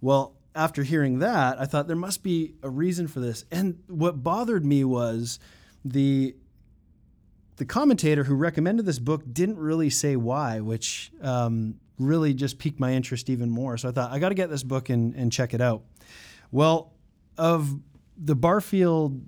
Well, 0.00 0.34
after 0.54 0.82
hearing 0.82 1.20
that, 1.20 1.60
I 1.60 1.66
thought 1.66 1.86
there 1.86 1.96
must 1.96 2.22
be 2.22 2.54
a 2.62 2.68
reason 2.68 3.08
for 3.08 3.20
this. 3.20 3.44
And 3.50 3.82
what 3.86 4.22
bothered 4.22 4.64
me 4.64 4.84
was 4.84 5.38
the 5.84 6.34
the 7.56 7.64
commentator 7.66 8.24
who 8.24 8.34
recommended 8.34 8.86
this 8.86 8.98
book 8.98 9.22
didn't 9.30 9.58
really 9.58 9.90
say 9.90 10.16
why, 10.16 10.60
which 10.60 11.12
um, 11.20 11.78
really 11.98 12.34
just 12.34 12.58
piqued 12.58 12.80
my 12.80 12.92
interest 12.92 13.28
even 13.28 13.50
more. 13.50 13.76
So 13.76 13.90
I 13.90 13.92
thought 13.92 14.10
I 14.10 14.18
got 14.18 14.30
to 14.30 14.34
get 14.34 14.50
this 14.50 14.62
book 14.62 14.88
and, 14.88 15.14
and 15.14 15.30
check 15.30 15.54
it 15.54 15.60
out. 15.60 15.82
Well, 16.50 16.92
of 17.36 17.78
the 18.16 18.34
Barfield 18.34 19.22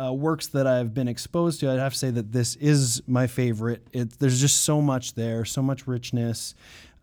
uh, 0.00 0.12
works 0.12 0.48
that 0.48 0.66
I've 0.66 0.92
been 0.92 1.08
exposed 1.08 1.60
to, 1.60 1.70
I'd 1.70 1.78
have 1.78 1.92
to 1.92 1.98
say 1.98 2.10
that 2.10 2.32
this 2.32 2.56
is 2.56 3.02
my 3.06 3.26
favorite. 3.26 3.86
It, 3.92 4.18
there's 4.18 4.40
just 4.40 4.62
so 4.62 4.80
much 4.80 5.14
there, 5.14 5.44
so 5.44 5.62
much 5.62 5.86
richness. 5.86 6.54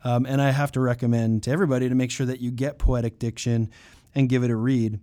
Um, 0.04 0.26
and 0.26 0.42
I 0.42 0.52
have 0.52 0.72
to 0.74 0.80
recommend 0.80 1.44
to 1.44 1.52
everybody 1.52 1.88
to 1.88 1.96
make 1.96 2.12
sure 2.12 2.26
that 2.26 2.40
you 2.40 2.52
get 2.52 2.80
Poetic 2.80 3.20
Diction 3.20 3.70
and 4.16 4.28
give 4.28 4.44
it 4.44 4.50
a 4.50 4.56
read. 4.56 5.00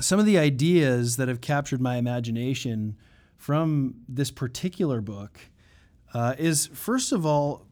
Some 0.00 0.20
of 0.20 0.26
the 0.26 0.38
ideas 0.38 1.16
that 1.16 1.28
have 1.28 1.40
captured 1.40 1.80
my 1.80 1.96
imagination 1.96 2.96
from 3.36 3.94
this 4.08 4.30
particular 4.30 5.00
book 5.00 5.40
uh, 6.14 6.34
is, 6.38 6.66
first 6.66 7.12
of 7.12 7.24
all, 7.24 7.66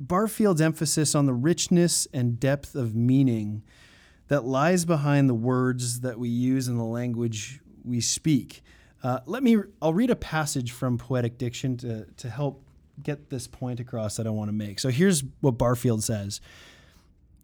Barfield's 0.00 0.60
emphasis 0.60 1.14
on 1.14 1.26
the 1.26 1.34
richness 1.34 2.08
and 2.12 2.40
depth 2.40 2.74
of 2.74 2.94
meaning 2.94 3.62
that 4.28 4.44
lies 4.44 4.84
behind 4.84 5.28
the 5.28 5.34
words 5.34 6.00
that 6.00 6.18
we 6.18 6.28
use 6.28 6.66
in 6.66 6.76
the 6.76 6.84
language 6.84 7.60
we 7.84 8.00
speak. 8.00 8.62
Uh, 9.02 9.20
let 9.26 9.42
me, 9.42 9.56
I'll 9.80 9.94
read 9.94 10.10
a 10.10 10.16
passage 10.16 10.70
from 10.72 10.98
Poetic 10.98 11.38
Diction 11.38 11.76
to, 11.78 12.04
to 12.04 12.30
help 12.30 12.62
get 13.02 13.30
this 13.30 13.46
point 13.46 13.80
across 13.80 14.16
that 14.16 14.26
I 14.26 14.30
want 14.30 14.48
to 14.48 14.52
make. 14.52 14.78
So 14.78 14.90
here's 14.90 15.24
what 15.40 15.52
Barfield 15.52 16.04
says 16.04 16.40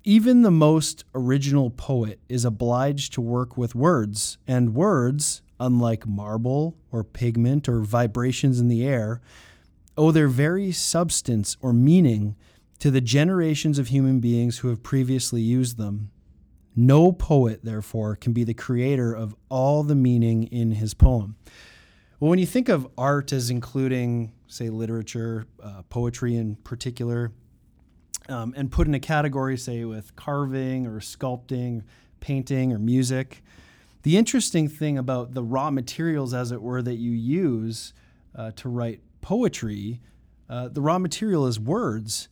Even 0.05 0.43
the 0.43 0.51
most 0.51 1.05
original 1.15 1.71
poet 1.71 2.21
is 2.29 2.45
obliged 2.45 3.13
to 3.15 3.21
work 3.21 3.57
with 3.57 3.75
words, 3.75 4.39
and 4.47 4.75
words, 4.75 5.43
unlike 5.59 6.07
marble 6.07 6.77
or 6.93 7.03
pigment 7.03 7.69
or 7.69 7.81
vibrations 7.81 8.61
in 8.61 8.69
the 8.69 8.87
air, 8.87 9.21
owe 9.97 10.13
their 10.13 10.29
very 10.29 10.71
substance 10.71 11.57
or 11.61 11.73
meaning 11.73 12.37
to 12.79 12.91
the 12.91 13.01
generations 13.01 13.79
of 13.79 13.89
human 13.89 14.21
beings 14.21 14.59
who 14.59 14.69
have 14.69 14.83
previously 14.83 15.41
used 15.41 15.77
them. 15.77 16.11
No 16.81 17.11
poet, 17.11 17.65
therefore, 17.65 18.15
can 18.15 18.33
be 18.33 18.45
the 18.45 18.55
creator 18.55 19.13
of 19.13 19.35
all 19.49 19.83
the 19.83 19.97
meaning 19.97 20.45
in 20.45 20.71
his 20.71 20.95
poem. 20.95 21.35
Well, 22.21 22.31
when 22.31 22.39
you 22.39 22.47
think 22.47 22.69
of 22.69 22.87
art 22.97 23.33
as 23.33 23.51
including, 23.51 24.33
say, 24.47 24.69
literature, 24.69 25.47
uh, 25.61 25.83
poetry 25.89 26.37
in 26.37 26.55
particular, 26.55 27.33
um, 28.29 28.55
and 28.57 28.71
put 28.71 28.87
in 28.87 28.95
a 28.95 29.01
category, 29.01 29.59
say, 29.59 29.85
with 29.85 30.15
carving 30.15 30.87
or 30.87 31.01
sculpting, 31.01 31.83
painting 32.21 32.73
or 32.73 32.79
music, 32.79 33.43
the 34.05 34.17
interesting 34.17 34.69
thing 34.69 34.97
about 34.97 35.35
the 35.35 35.43
raw 35.43 35.73
materials, 35.73 36.33
as 36.33 36.53
it 36.53 36.63
were, 36.63 36.81
that 36.81 36.95
you 36.95 37.11
use 37.11 37.93
uh, 38.37 38.53
to 38.53 38.69
write 38.69 39.01
poetry, 39.21 40.01
uh, 40.49 40.69
the 40.69 40.81
raw 40.81 41.01
material 41.01 41.45
is 41.45 41.59
words. 41.59 42.29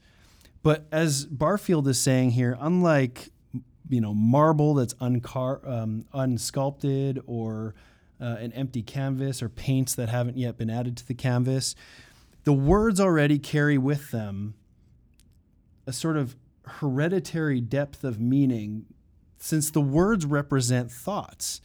But 0.62 0.86
as 0.92 1.26
Barfield 1.26 1.88
is 1.88 2.00
saying 2.00 2.30
here, 2.30 2.56
unlike 2.60 3.32
you 3.88 4.00
know 4.00 4.14
marble 4.14 4.74
that's 4.74 4.94
uncar- 4.94 5.66
um, 5.68 6.04
unsculpted 6.14 7.20
or 7.26 7.74
uh, 8.20 8.36
an 8.38 8.52
empty 8.52 8.82
canvas 8.82 9.42
or 9.42 9.48
paints 9.48 9.94
that 9.94 10.08
haven't 10.08 10.36
yet 10.36 10.56
been 10.56 10.70
added 10.70 10.96
to 10.96 11.06
the 11.06 11.14
canvas 11.14 11.74
the 12.44 12.52
words 12.52 13.00
already 13.00 13.38
carry 13.38 13.76
with 13.76 14.10
them 14.10 14.54
a 15.86 15.92
sort 15.92 16.16
of 16.16 16.36
hereditary 16.66 17.60
depth 17.60 18.04
of 18.04 18.20
meaning 18.20 18.86
since 19.38 19.70
the 19.70 19.80
words 19.80 20.26
represent 20.26 20.90
thoughts. 20.90 21.60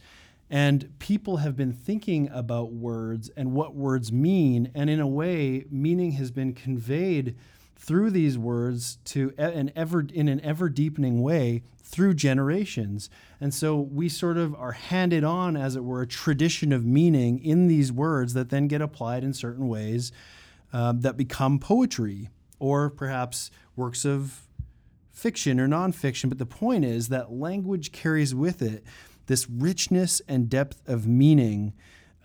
And 0.50 0.92
people 0.98 1.38
have 1.38 1.56
been 1.56 1.72
thinking 1.72 2.28
about 2.30 2.72
words 2.72 3.30
and 3.36 3.52
what 3.52 3.74
words 3.74 4.12
mean. 4.12 4.70
And 4.74 4.90
in 4.90 5.00
a 5.00 5.06
way, 5.06 5.64
meaning 5.70 6.12
has 6.12 6.30
been 6.30 6.52
conveyed 6.52 7.34
through 7.82 8.10
these 8.10 8.38
words 8.38 8.98
to 9.04 9.34
an 9.36 9.72
ever 9.74 10.06
in 10.14 10.28
an 10.28 10.40
ever 10.42 10.68
deepening 10.68 11.20
way 11.20 11.64
through 11.82 12.14
generations. 12.14 13.10
And 13.40 13.52
so 13.52 13.76
we 13.76 14.08
sort 14.08 14.38
of 14.38 14.54
are 14.54 14.72
handed 14.72 15.24
on, 15.24 15.56
as 15.56 15.74
it 15.74 15.82
were, 15.82 16.02
a 16.02 16.06
tradition 16.06 16.72
of 16.72 16.84
meaning 16.84 17.42
in 17.44 17.66
these 17.66 17.90
words 17.90 18.34
that 18.34 18.50
then 18.50 18.68
get 18.68 18.80
applied 18.80 19.24
in 19.24 19.34
certain 19.34 19.66
ways 19.66 20.12
uh, 20.72 20.92
that 20.96 21.16
become 21.16 21.58
poetry 21.58 22.28
or 22.60 22.88
perhaps 22.88 23.50
works 23.74 24.04
of 24.04 24.46
fiction 25.10 25.58
or 25.58 25.66
nonfiction. 25.66 26.28
But 26.28 26.38
the 26.38 26.46
point 26.46 26.84
is 26.84 27.08
that 27.08 27.32
language 27.32 27.90
carries 27.90 28.32
with 28.32 28.62
it 28.62 28.84
this 29.26 29.50
richness 29.50 30.22
and 30.28 30.48
depth 30.48 30.88
of 30.88 31.08
meaning 31.08 31.72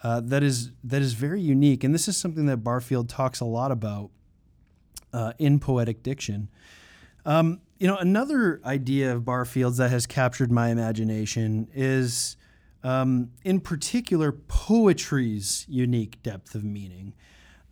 uh, 0.03 0.21
that 0.21 0.43
is 0.43 0.71
that 0.83 1.01
is 1.01 1.13
very 1.13 1.41
unique. 1.41 1.83
And 1.83 1.95
this 1.95 2.07
is 2.07 2.15
something 2.15 2.45
that 2.45 2.57
Barfield 2.57 3.09
talks 3.09 3.39
a 3.39 3.45
lot 3.45 3.71
about 3.71 4.11
uh, 5.13 5.33
in 5.37 5.59
poetic 5.59 6.03
diction. 6.03 6.49
Um, 7.25 7.61
you 7.77 7.87
know, 7.87 7.97
another 7.97 8.61
idea 8.65 9.13
of 9.13 9.23
Barfield's 9.23 9.77
that 9.77 9.91
has 9.91 10.07
captured 10.07 10.51
my 10.51 10.69
imagination 10.69 11.67
is, 11.73 12.37
um, 12.83 13.31
in 13.43 13.59
particular, 13.59 14.31
poetry's 14.31 15.65
unique 15.69 16.21
depth 16.23 16.55
of 16.55 16.63
meaning. 16.63 17.13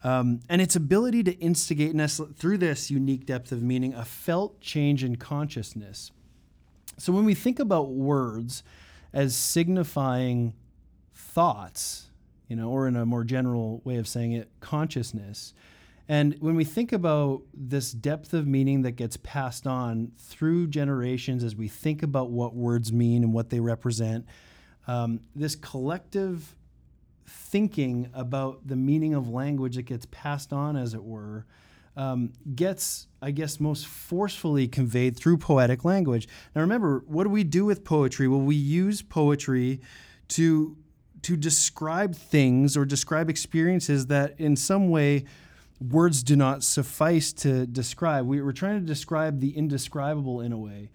Um, 0.04 0.42
and 0.50 0.62
its 0.62 0.76
ability 0.76 1.24
to 1.24 1.32
instigate 1.40 1.92
in 1.92 2.00
us 2.00 2.22
through 2.36 2.60
this 2.60 2.92
unique 2.92 3.26
depth 3.26 3.52
of 3.52 3.64
meaning 3.64 3.94
a 3.96 4.06
felt 4.06 4.62
change 4.62 5.04
in 5.04 5.16
consciousness. 5.16 6.12
So 6.98 7.12
when 7.12 7.26
we 7.26 7.34
think 7.34 7.60
about 7.60 7.90
words, 7.90 8.62
as 9.16 9.34
signifying 9.34 10.54
thoughts, 11.14 12.08
you 12.50 12.56
know, 12.56 12.70
or 12.70 12.88
in 12.88 12.96
a 12.98 13.06
more 13.06 13.24
general 13.24 13.82
way 13.86 13.96
of 13.96 14.08
saying 14.08 14.34
it, 14.34 14.50
consciousness. 14.60 15.54
And 16.08 16.36
when 16.40 16.56
we 16.56 16.64
think 16.64 16.92
about 16.92 17.42
this 17.54 17.92
depth 17.92 18.34
of 18.34 18.46
meaning 18.46 18.84
that 18.84 18.92
gets 18.92 19.18
passed 19.18 19.66
on 19.66 20.12
through 20.18 20.68
generations 20.68 21.44
as 21.44 21.56
we 21.56 21.68
think 21.68 22.04
about 22.04 22.30
what 22.30 22.54
words 22.54 22.94
mean 22.94 23.24
and 23.24 23.34
what 23.34 23.50
they 23.50 23.60
represent, 23.60 24.26
um, 24.88 25.22
this 25.36 25.56
collective 25.56 26.56
thinking 27.26 28.10
about 28.14 28.68
the 28.68 28.76
meaning 28.76 29.16
of 29.16 29.30
language 29.30 29.78
that 29.78 29.84
gets 29.84 30.06
passed 30.12 30.54
on, 30.54 30.76
as 30.76 30.94
it 30.94 31.04
were, 31.04 31.46
um, 31.98 32.34
gets, 32.54 33.08
I 33.22 33.32
guess, 33.32 33.60
most 33.60 33.88
forcefully 33.88 34.68
conveyed 34.68 35.18
through 35.18 35.38
poetic 35.38 35.84
language. 35.84 36.28
Now, 36.56 36.62
remember, 36.62 37.04
what 37.08 37.24
do 37.24 37.30
we 37.30 37.44
do 37.44 37.66
with 37.66 37.84
poetry? 37.84 38.28
Well, 38.28 38.42
we 38.42 38.56
use 38.56 39.02
poetry 39.02 39.82
to 40.30 40.78
to 41.24 41.36
describe 41.36 42.14
things 42.14 42.78
or 42.78 42.86
describe 42.86 43.32
experiences 43.32 44.06
that, 44.08 44.40
in 44.40 44.56
some 44.56 44.90
way, 44.90 45.26
words 45.80 46.24
do 46.24 46.36
not 46.36 46.64
suffice 46.64 47.34
to 47.34 47.66
describe. 47.66 48.26
We, 48.26 48.42
we're 48.42 48.52
trying 48.52 48.80
to 48.80 48.86
describe 48.86 49.40
the 49.40 49.56
indescribable 49.56 50.42
in 50.42 50.52
a 50.52 50.58
way, 50.58 50.90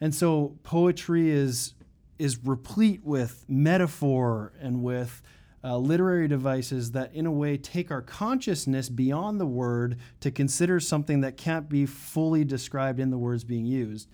and 0.00 0.14
so 0.14 0.58
poetry 0.62 1.30
is 1.30 1.74
is 2.18 2.38
replete 2.44 3.04
with 3.04 3.44
metaphor 3.46 4.52
and 4.60 4.82
with 4.82 5.22
uh, 5.66 5.76
literary 5.76 6.28
devices 6.28 6.92
that, 6.92 7.12
in 7.12 7.26
a 7.26 7.30
way, 7.30 7.56
take 7.56 7.90
our 7.90 8.02
consciousness 8.02 8.88
beyond 8.88 9.40
the 9.40 9.46
word 9.46 9.98
to 10.20 10.30
consider 10.30 10.78
something 10.78 11.22
that 11.22 11.36
can't 11.36 11.68
be 11.68 11.84
fully 11.84 12.44
described 12.44 13.00
in 13.00 13.10
the 13.10 13.18
words 13.18 13.42
being 13.42 13.66
used. 13.66 14.08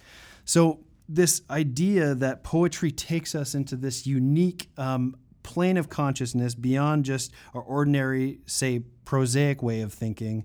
So, 0.45 0.81
this 1.09 1.43
idea 1.51 2.15
that 2.15 2.43
poetry 2.43 2.91
takes 2.91 3.35
us 3.35 3.55
into 3.55 3.77
this 3.77 4.07
unique 4.07 4.71
um, 4.79 5.17
plane 5.43 5.77
of 5.77 5.91
consciousness 5.91 6.55
beyond 6.55 7.05
just 7.05 7.33
our 7.53 7.61
ordinary, 7.61 8.39
say, 8.47 8.83
prosaic 9.05 9.63
way 9.63 9.81
of 9.81 9.93
thinking. 9.93 10.45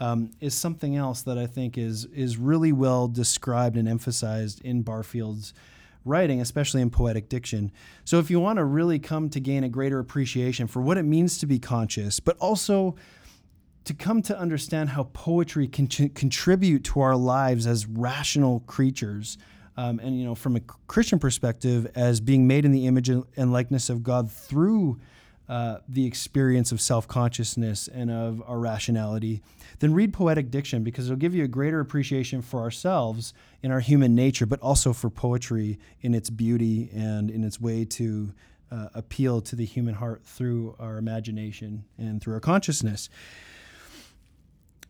Um, 0.00 0.30
is 0.40 0.54
something 0.54 0.94
else 0.94 1.22
that 1.22 1.38
I 1.38 1.46
think 1.46 1.76
is 1.76 2.04
is 2.06 2.36
really 2.36 2.70
well 2.70 3.08
described 3.08 3.76
and 3.76 3.88
emphasized 3.88 4.64
in 4.64 4.82
Barfield's 4.82 5.52
writing, 6.04 6.40
especially 6.40 6.80
in 6.82 6.90
poetic 6.90 7.28
diction. 7.28 7.70
So, 8.04 8.18
if 8.18 8.30
you 8.30 8.40
want 8.40 8.58
to 8.58 8.64
really 8.64 8.98
come 8.98 9.28
to 9.30 9.40
gain 9.40 9.64
a 9.64 9.68
greater 9.68 9.98
appreciation 9.98 10.66
for 10.66 10.80
what 10.80 10.98
it 10.98 11.02
means 11.02 11.38
to 11.38 11.46
be 11.46 11.58
conscious, 11.58 12.20
but 12.20 12.36
also 12.38 12.96
to 13.84 13.94
come 13.94 14.22
to 14.22 14.38
understand 14.38 14.90
how 14.90 15.04
poetry 15.12 15.68
can 15.68 15.88
ch- 15.88 16.12
contribute 16.14 16.84
to 16.84 17.00
our 17.00 17.16
lives 17.16 17.66
as 17.66 17.86
rational 17.86 18.60
creatures, 18.60 19.38
um, 19.76 20.00
and 20.00 20.18
you 20.18 20.24
know, 20.24 20.34
from 20.34 20.56
a 20.56 20.60
Christian 20.88 21.18
perspective, 21.18 21.90
as 21.94 22.20
being 22.20 22.46
made 22.46 22.64
in 22.64 22.72
the 22.72 22.86
image 22.86 23.08
and 23.08 23.52
likeness 23.52 23.88
of 23.88 24.02
God 24.02 24.30
through 24.30 24.98
uh, 25.48 25.78
the 25.88 26.06
experience 26.06 26.72
of 26.72 26.80
self 26.80 27.08
consciousness 27.08 27.88
and 27.88 28.10
of 28.10 28.42
our 28.46 28.58
rationality, 28.58 29.40
then 29.78 29.94
read 29.94 30.12
poetic 30.12 30.50
diction 30.50 30.84
because 30.84 31.06
it'll 31.06 31.16
give 31.16 31.34
you 31.34 31.44
a 31.44 31.48
greater 31.48 31.80
appreciation 31.80 32.42
for 32.42 32.60
ourselves 32.60 33.32
in 33.62 33.70
our 33.70 33.80
human 33.80 34.14
nature, 34.14 34.44
but 34.44 34.60
also 34.60 34.92
for 34.92 35.08
poetry 35.08 35.78
in 36.02 36.14
its 36.14 36.28
beauty 36.28 36.90
and 36.94 37.30
in 37.30 37.44
its 37.44 37.60
way 37.60 37.84
to 37.84 38.32
uh, 38.70 38.88
appeal 38.94 39.40
to 39.40 39.56
the 39.56 39.64
human 39.64 39.94
heart 39.94 40.22
through 40.24 40.76
our 40.78 40.98
imagination 40.98 41.84
and 41.96 42.20
through 42.20 42.34
our 42.34 42.40
consciousness. 42.40 43.08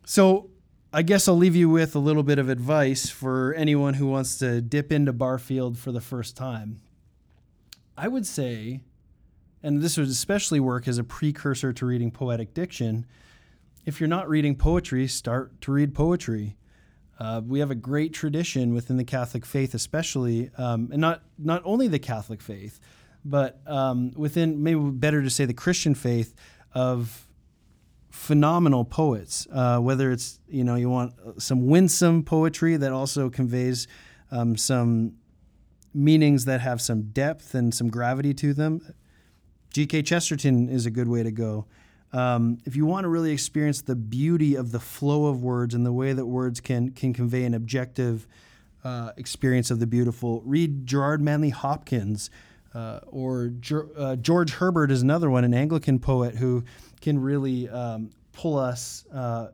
So, 0.05 0.49
I 0.91 1.03
guess 1.03 1.27
I'll 1.27 1.37
leave 1.37 1.55
you 1.55 1.69
with 1.69 1.95
a 1.95 1.99
little 1.99 2.23
bit 2.23 2.39
of 2.39 2.49
advice 2.49 3.09
for 3.09 3.53
anyone 3.53 3.93
who 3.93 4.07
wants 4.07 4.39
to 4.39 4.59
dip 4.59 4.91
into 4.91 5.13
Barfield 5.13 5.77
for 5.77 5.91
the 5.91 6.01
first 6.01 6.35
time. 6.35 6.81
I 7.95 8.07
would 8.07 8.25
say 8.25 8.81
and 9.61 9.81
this 9.81 9.97
would 9.97 10.07
especially 10.07 10.59
work 10.59 10.87
as 10.87 10.97
a 10.97 11.03
precursor 11.03 11.73
to 11.73 11.85
reading 11.85 12.11
poetic 12.11 12.53
diction. 12.53 13.05
If 13.85 13.99
you're 13.99 14.07
not 14.07 14.29
reading 14.29 14.55
poetry, 14.55 15.07
start 15.07 15.59
to 15.61 15.71
read 15.71 15.93
poetry. 15.93 16.55
Uh, 17.19 17.41
we 17.45 17.59
have 17.59 17.69
a 17.69 17.75
great 17.75 18.13
tradition 18.13 18.73
within 18.73 18.97
the 18.97 19.03
Catholic 19.03 19.45
faith, 19.45 19.73
especially, 19.73 20.49
um, 20.57 20.89
and 20.91 21.01
not 21.01 21.23
not 21.37 21.61
only 21.65 21.87
the 21.87 21.99
Catholic 21.99 22.41
faith, 22.41 22.79
but 23.25 23.59
um, 23.67 24.11
within 24.15 24.63
maybe 24.63 24.79
better 24.79 25.21
to 25.21 25.29
say 25.29 25.45
the 25.45 25.53
Christian 25.53 25.95
faith 25.95 26.33
of 26.73 27.27
phenomenal 28.09 28.85
poets. 28.85 29.47
Uh, 29.51 29.79
whether 29.79 30.11
it's 30.11 30.39
you 30.47 30.63
know 30.63 30.75
you 30.75 30.89
want 30.89 31.13
some 31.37 31.67
winsome 31.67 32.23
poetry 32.23 32.77
that 32.77 32.93
also 32.93 33.29
conveys 33.29 33.87
um, 34.31 34.55
some 34.55 35.13
meanings 35.93 36.45
that 36.45 36.61
have 36.61 36.79
some 36.79 37.01
depth 37.11 37.53
and 37.53 37.73
some 37.73 37.89
gravity 37.89 38.33
to 38.33 38.53
them. 38.53 38.93
G.K. 39.71 40.01
Chesterton 40.03 40.69
is 40.69 40.85
a 40.85 40.91
good 40.91 41.07
way 41.07 41.23
to 41.23 41.31
go. 41.31 41.65
Um, 42.11 42.57
if 42.65 42.75
you 42.75 42.85
want 42.85 43.03
to 43.03 43.09
really 43.09 43.31
experience 43.31 43.81
the 43.81 43.95
beauty 43.95 44.55
of 44.55 44.71
the 44.71 44.79
flow 44.79 45.27
of 45.27 45.43
words 45.43 45.75
and 45.75 45.85
the 45.85 45.91
way 45.91 46.11
that 46.13 46.25
words 46.25 46.59
can 46.59 46.89
can 46.91 47.13
convey 47.13 47.43
an 47.43 47.53
objective 47.53 48.27
uh, 48.83 49.11
experience 49.17 49.69
of 49.69 49.79
the 49.79 49.85
beautiful, 49.85 50.41
read 50.45 50.85
Gerard 50.85 51.21
Manley 51.21 51.49
Hopkins. 51.49 52.29
Uh, 52.73 52.99
or 53.07 53.51
uh, 53.97 54.15
George 54.15 54.51
Herbert 54.51 54.91
is 54.91 55.01
another 55.01 55.27
one, 55.29 55.43
an 55.43 55.55
Anglican 55.55 55.97
poet 55.97 56.35
who 56.35 56.63
can 57.01 57.17
really 57.17 57.67
um, 57.67 58.11
pull 58.31 58.59
us, 58.59 59.05
uh, 59.11 59.47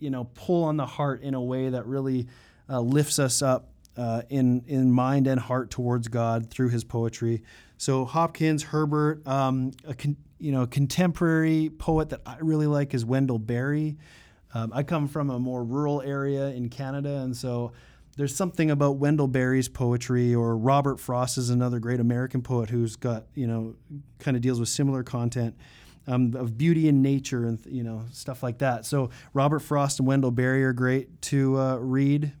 you 0.00 0.10
know, 0.10 0.24
pull 0.34 0.64
on 0.64 0.76
the 0.76 0.84
heart 0.84 1.22
in 1.22 1.32
a 1.32 1.40
way 1.40 1.70
that 1.70 1.86
really 1.86 2.26
uh, 2.68 2.78
lifts 2.78 3.18
us 3.18 3.40
up 3.40 3.70
uh, 3.96 4.22
in 4.28 4.62
in 4.66 4.90
mind 4.90 5.26
and 5.26 5.40
heart 5.40 5.70
towards 5.70 6.08
God 6.08 6.50
through 6.50 6.68
his 6.68 6.84
poetry. 6.84 7.42
So 7.78 8.04
Hopkins, 8.04 8.62
Herbert, 8.62 9.26
um, 9.26 9.72
a 9.86 9.94
con, 9.94 10.16
you 10.38 10.52
know, 10.52 10.66
contemporary 10.66 11.70
poet 11.70 12.10
that 12.10 12.20
I 12.26 12.36
really 12.40 12.66
like 12.66 12.94
is 12.94 13.04
Wendell 13.04 13.38
Berry. 13.38 13.96
Um, 14.54 14.72
I 14.74 14.82
come 14.82 15.08
from 15.08 15.30
a 15.30 15.38
more 15.38 15.64
rural 15.64 16.00
area 16.02 16.48
in 16.48 16.68
Canada, 16.68 17.18
and 17.18 17.36
so 17.36 17.72
there's 18.16 18.34
something 18.34 18.70
about 18.70 18.96
Wendell 18.96 19.28
Berry's 19.28 19.68
poetry, 19.68 20.34
or 20.34 20.56
Robert 20.56 20.98
Frost 20.98 21.36
is 21.36 21.50
another 21.50 21.78
great 21.78 22.00
American 22.00 22.42
poet 22.42 22.70
who's 22.70 22.96
got 22.96 23.26
you 23.34 23.46
know, 23.46 23.74
kind 24.18 24.36
of 24.36 24.42
deals 24.42 24.60
with 24.60 24.68
similar 24.68 25.02
content. 25.02 25.56
Um, 26.08 26.36
of 26.36 26.56
beauty 26.56 26.86
in 26.86 27.02
nature 27.02 27.46
and 27.46 27.58
you 27.66 27.82
know 27.82 28.04
stuff 28.12 28.40
like 28.40 28.58
that. 28.58 28.86
So 28.86 29.10
Robert 29.34 29.58
Frost 29.58 29.98
and 29.98 30.06
Wendell 30.06 30.30
Berry 30.30 30.62
are 30.62 30.72
great 30.72 31.20
to 31.22 31.58
uh, 31.58 31.76
read 31.78 32.32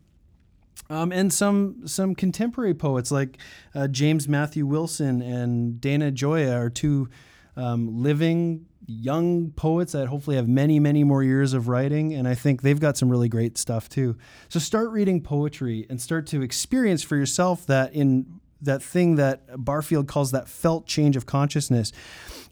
um, 0.90 1.12
and 1.12 1.32
some 1.32 1.86
some 1.86 2.14
contemporary 2.14 2.74
poets 2.74 3.10
like 3.10 3.38
uh, 3.74 3.88
James 3.88 4.28
Matthew 4.28 4.66
Wilson 4.66 5.22
and 5.22 5.80
Dana 5.80 6.10
Gioia 6.12 6.54
are 6.54 6.70
two 6.70 7.08
um, 7.56 8.02
living 8.02 8.66
young 8.86 9.50
poets 9.50 9.92
that 9.92 10.06
hopefully 10.06 10.36
have 10.36 10.46
many 10.48 10.78
many 10.78 11.02
more 11.02 11.22
years 11.22 11.52
of 11.54 11.66
writing 11.66 12.14
and 12.14 12.28
i 12.28 12.36
think 12.36 12.62
they've 12.62 12.78
got 12.78 12.96
some 12.96 13.08
really 13.08 13.28
great 13.28 13.58
stuff 13.58 13.88
too. 13.88 14.16
So 14.48 14.60
start 14.60 14.90
reading 14.90 15.20
poetry 15.22 15.86
and 15.90 16.00
start 16.00 16.26
to 16.28 16.42
experience 16.42 17.02
for 17.02 17.16
yourself 17.16 17.66
that 17.66 17.92
in 17.92 18.35
that 18.60 18.82
thing 18.82 19.16
that 19.16 19.64
barfield 19.64 20.08
calls 20.08 20.30
that 20.32 20.48
felt 20.48 20.86
change 20.86 21.16
of 21.16 21.26
consciousness 21.26 21.92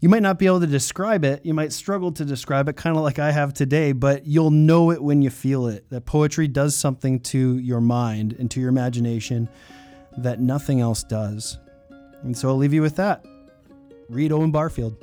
you 0.04 0.10
might 0.10 0.20
not 0.20 0.38
be 0.38 0.44
able 0.44 0.60
to 0.60 0.66
describe 0.66 1.24
it. 1.24 1.46
You 1.46 1.54
might 1.54 1.72
struggle 1.72 2.12
to 2.12 2.26
describe 2.26 2.68
it, 2.68 2.76
kind 2.76 2.94
of 2.94 3.02
like 3.02 3.18
I 3.18 3.30
have 3.30 3.54
today, 3.54 3.92
but 3.92 4.26
you'll 4.26 4.50
know 4.50 4.90
it 4.90 5.02
when 5.02 5.22
you 5.22 5.30
feel 5.30 5.66
it. 5.66 5.88
That 5.88 6.04
poetry 6.04 6.46
does 6.46 6.76
something 6.76 7.20
to 7.20 7.56
your 7.56 7.80
mind 7.80 8.36
and 8.38 8.50
to 8.50 8.60
your 8.60 8.68
imagination. 8.68 9.48
that 10.18 10.40
nothing 10.40 10.80
else 10.80 11.02
does. 11.02 11.58
And 12.22 12.36
so 12.36 12.48
I'll 12.48 12.56
leave 12.56 12.74
you 12.74 12.82
with 12.82 12.96
that. 12.96 13.24
Read 14.10 14.30
Owen 14.30 14.52
Barfield. 14.52 15.02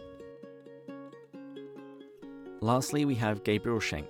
Lastly, 2.61 3.03
we 3.03 3.15
have 3.15 3.43
Gabriel 3.43 3.79
Schenk, 3.79 4.07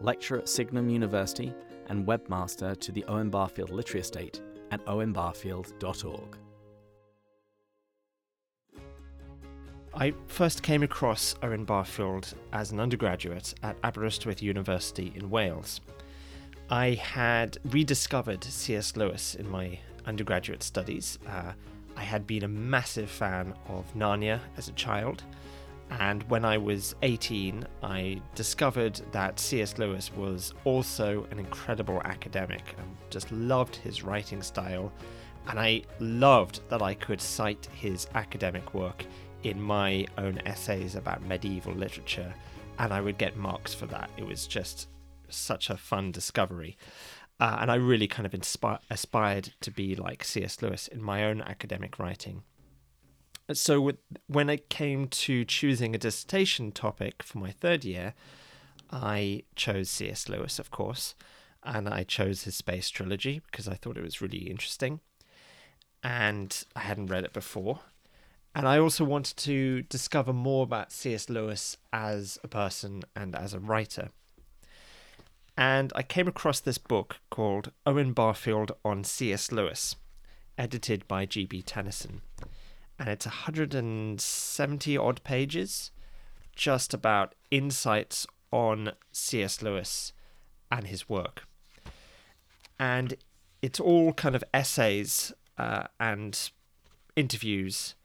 lecturer 0.00 0.40
at 0.40 0.48
Signum 0.48 0.90
University 0.90 1.54
and 1.88 2.04
webmaster 2.04 2.78
to 2.80 2.90
the 2.90 3.04
Owen 3.04 3.30
Barfield 3.30 3.70
Literary 3.70 4.00
Estate 4.00 4.42
at 4.72 4.84
owenbarfield.org. 4.86 6.36
I 9.94 10.14
first 10.26 10.62
came 10.62 10.82
across 10.82 11.34
Owen 11.42 11.64
Barfield 11.64 12.34
as 12.52 12.72
an 12.72 12.80
undergraduate 12.80 13.54
at 13.62 13.76
Aberystwyth 13.84 14.42
University 14.42 15.12
in 15.14 15.28
Wales. 15.28 15.82
I 16.70 16.94
had 16.94 17.58
rediscovered 17.66 18.42
C.S. 18.42 18.96
Lewis 18.96 19.34
in 19.34 19.50
my 19.50 19.78
undergraduate 20.06 20.62
studies. 20.62 21.18
Uh, 21.28 21.52
I 21.94 22.02
had 22.02 22.26
been 22.26 22.42
a 22.42 22.48
massive 22.48 23.10
fan 23.10 23.52
of 23.68 23.92
Narnia 23.94 24.40
as 24.56 24.68
a 24.68 24.72
child, 24.72 25.22
and 26.00 26.22
when 26.24 26.44
I 26.44 26.58
was 26.58 26.94
18, 27.02 27.66
I 27.82 28.20
discovered 28.34 29.00
that 29.12 29.38
C.S. 29.38 29.78
Lewis 29.78 30.10
was 30.14 30.54
also 30.64 31.26
an 31.30 31.38
incredible 31.38 32.00
academic 32.04 32.74
and 32.78 32.96
just 33.10 33.30
loved 33.30 33.76
his 33.76 34.02
writing 34.02 34.42
style. 34.42 34.92
And 35.48 35.58
I 35.58 35.82
loved 35.98 36.60
that 36.68 36.82
I 36.82 36.94
could 36.94 37.20
cite 37.20 37.68
his 37.74 38.06
academic 38.14 38.74
work 38.74 39.04
in 39.42 39.60
my 39.60 40.06
own 40.18 40.40
essays 40.46 40.94
about 40.94 41.22
medieval 41.22 41.74
literature, 41.74 42.32
and 42.78 42.92
I 42.92 43.00
would 43.00 43.18
get 43.18 43.36
marks 43.36 43.74
for 43.74 43.86
that. 43.86 44.08
It 44.16 44.24
was 44.24 44.46
just 44.46 44.88
such 45.28 45.68
a 45.68 45.76
fun 45.76 46.12
discovery. 46.12 46.76
Uh, 47.40 47.58
and 47.60 47.70
I 47.70 47.74
really 47.74 48.06
kind 48.06 48.24
of 48.24 48.32
inspi- 48.32 48.78
aspired 48.88 49.52
to 49.62 49.70
be 49.70 49.96
like 49.96 50.22
C.S. 50.22 50.62
Lewis 50.62 50.86
in 50.86 51.02
my 51.02 51.24
own 51.24 51.42
academic 51.42 51.98
writing. 51.98 52.44
So, 53.52 53.92
when 54.28 54.48
it 54.48 54.70
came 54.70 55.08
to 55.08 55.44
choosing 55.44 55.94
a 55.94 55.98
dissertation 55.98 56.70
topic 56.72 57.22
for 57.22 57.38
my 57.38 57.50
third 57.50 57.84
year, 57.84 58.14
I 58.90 59.42
chose 59.56 59.90
C.S. 59.90 60.28
Lewis, 60.28 60.58
of 60.58 60.70
course, 60.70 61.14
and 61.62 61.88
I 61.88 62.04
chose 62.04 62.44
his 62.44 62.56
Space 62.56 62.88
Trilogy 62.88 63.42
because 63.50 63.66
I 63.66 63.74
thought 63.74 63.96
it 63.96 64.04
was 64.04 64.20
really 64.20 64.50
interesting. 64.50 65.00
And 66.04 66.64
I 66.76 66.80
hadn't 66.80 67.06
read 67.06 67.24
it 67.24 67.32
before, 67.32 67.80
and 68.54 68.66
I 68.68 68.78
also 68.78 69.04
wanted 69.04 69.36
to 69.38 69.82
discover 69.82 70.32
more 70.32 70.64
about 70.64 70.92
C.S. 70.92 71.30
Lewis 71.30 71.76
as 71.92 72.38
a 72.44 72.48
person 72.48 73.02
and 73.16 73.34
as 73.34 73.54
a 73.54 73.60
writer. 73.60 74.10
And 75.56 75.92
I 75.94 76.02
came 76.02 76.28
across 76.28 76.60
this 76.60 76.78
book 76.78 77.18
called 77.30 77.72
Owen 77.86 78.12
Barfield 78.12 78.72
on 78.84 79.04
C.S. 79.04 79.52
Lewis, 79.52 79.96
edited 80.58 81.06
by 81.08 81.26
G.B. 81.26 81.62
Tennyson. 81.62 82.22
And 83.02 83.10
it's 83.10 83.26
170 83.26 84.96
odd 84.96 85.24
pages, 85.24 85.90
just 86.54 86.94
about 86.94 87.34
insights 87.50 88.28
on 88.52 88.92
C.S. 89.10 89.60
Lewis 89.60 90.12
and 90.70 90.86
his 90.86 91.08
work. 91.08 91.42
And 92.78 93.16
it's 93.60 93.80
all 93.80 94.12
kind 94.12 94.36
of 94.36 94.44
essays 94.54 95.32
uh, 95.58 95.88
and 95.98 96.50
interviews 97.16 97.96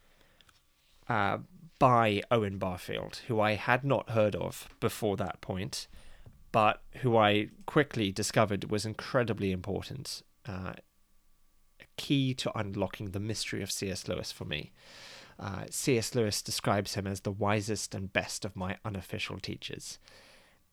uh, 1.07 1.37
by 1.77 2.23
Owen 2.31 2.57
Barfield, 2.57 3.21
who 3.27 3.39
I 3.39 3.53
had 3.53 3.83
not 3.83 4.09
heard 4.09 4.33
of 4.35 4.67
before 4.79 5.15
that 5.17 5.41
point, 5.41 5.87
but 6.51 6.81
who 7.03 7.15
I 7.15 7.49
quickly 7.67 8.11
discovered 8.11 8.71
was 8.71 8.83
incredibly 8.83 9.51
important, 9.51 10.23
uh, 10.47 10.73
key 11.97 12.33
to 12.35 12.57
unlocking 12.57 13.11
the 13.11 13.19
mystery 13.19 13.61
of 13.61 13.71
C.S. 13.71 14.07
Lewis 14.07 14.31
for 14.31 14.45
me. 14.45 14.71
Uh, 15.39 15.65
C.S. 15.69 16.15
Lewis 16.15 16.41
describes 16.41 16.95
him 16.95 17.05
as 17.05 17.21
the 17.21 17.31
wisest 17.31 17.93
and 17.93 18.11
best 18.11 18.45
of 18.45 18.55
my 18.55 18.77
unofficial 18.85 19.39
teachers. 19.39 19.99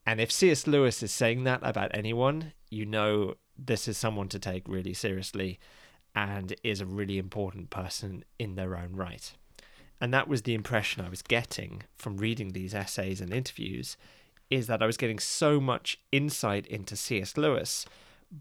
And 0.07 0.21
if 0.21 0.31
C.S. 0.31 0.67
Lewis 0.67 1.03
is 1.03 1.13
saying 1.13 1.45
that 1.45 1.61
about 1.63 1.91
anyone, 1.95 2.53
you 2.71 2.87
know 2.87 3.35
this 3.59 3.89
is 3.89 3.97
someone 3.97 4.29
to 4.29 4.39
take 4.39 4.69
really 4.69 4.95
seriously 4.95 5.59
and 6.15 6.55
is 6.63 6.81
a 6.81 6.87
really 6.87 7.19
important 7.19 7.71
person 7.71 8.25
in 8.39 8.55
their 8.55 8.77
own 8.77 8.95
right. 8.95 9.33
And 10.01 10.13
that 10.13 10.29
was 10.29 10.43
the 10.43 10.55
impression 10.55 11.05
I 11.05 11.09
was 11.09 11.23
getting 11.23 11.83
from 11.97 12.19
reading 12.19 12.53
these 12.53 12.75
essays 12.75 13.21
and 13.21 13.33
interviews 13.33 13.97
is 14.51 14.67
that 14.67 14.83
I 14.83 14.87
was 14.87 14.97
getting 14.97 15.19
so 15.19 15.61
much 15.61 15.99
insight 16.13 16.67
into 16.67 16.97
C.S. 16.97 17.37
Lewis, 17.37 17.87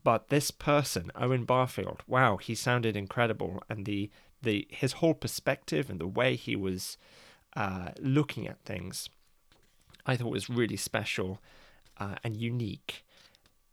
but 0.03 0.29
this 0.29 0.51
person, 0.51 1.11
Owen 1.15 1.45
Barfield, 1.45 2.01
wow, 2.07 2.37
he 2.37 2.55
sounded 2.55 2.95
incredible, 2.95 3.61
and 3.69 3.85
the 3.85 4.09
the 4.41 4.67
his 4.69 4.93
whole 4.93 5.13
perspective 5.13 5.89
and 5.89 5.99
the 5.99 6.07
way 6.07 6.35
he 6.35 6.55
was 6.55 6.97
uh, 7.55 7.89
looking 7.99 8.47
at 8.47 8.59
things, 8.65 9.09
I 10.05 10.15
thought 10.15 10.31
was 10.31 10.49
really 10.49 10.77
special 10.77 11.39
uh, 11.97 12.15
and 12.23 12.35
unique, 12.35 13.05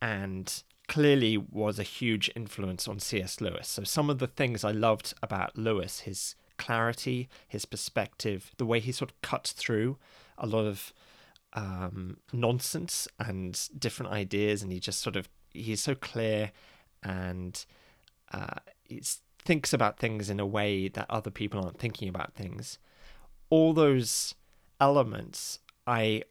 and 0.01 0.62
clearly 0.88 1.37
was 1.37 1.79
a 1.79 1.85
huge 1.85 2.31
influence 2.35 2.88
on 2.88 2.99
C.S. 2.99 3.40
Lewis. 3.40 3.68
So 3.68 3.85
some 3.85 4.11
of 4.11 4.18
the 4.18 4.27
things 4.27 4.64
I 4.64 4.73
loved 4.73 5.14
about 5.23 5.57
Lewis, 5.57 6.01
his 6.01 6.35
clarity, 6.59 7.29
his 7.49 7.64
perspective, 7.64 8.51
the 8.59 8.66
way 8.66 8.81
he 8.81 8.92
sort 8.92 9.11
of 9.11 9.23
cuts 9.23 9.53
through 9.53 9.99
a 10.37 10.46
lot 10.46 10.66
of 10.66 10.92
um, 11.53 12.18
nonsense 12.33 13.09
and 13.18 13.68
different 13.79 14.12
ideas, 14.12 14.62
and 14.62 14.73
he 14.73 14.81
just 14.81 15.01
sort 15.01 15.16
of 15.16 15.29
he's 15.53 15.83
so 15.83 15.95
clear 15.95 16.53
and 17.03 17.65
uh, 18.33 18.61
he 18.85 19.03
thinks 19.39 19.73
about 19.73 19.99
things 19.99 20.31
in 20.31 20.41
a 20.41 20.47
way 20.47 20.89
that 20.89 21.07
other 21.09 21.31
people 21.31 21.63
aren't 21.63 21.79
thinking 21.79 22.09
about 22.09 22.35
things. 22.35 22.79
All 23.49 23.73
those 23.73 24.35
elements 24.81 25.61
I 25.87 26.23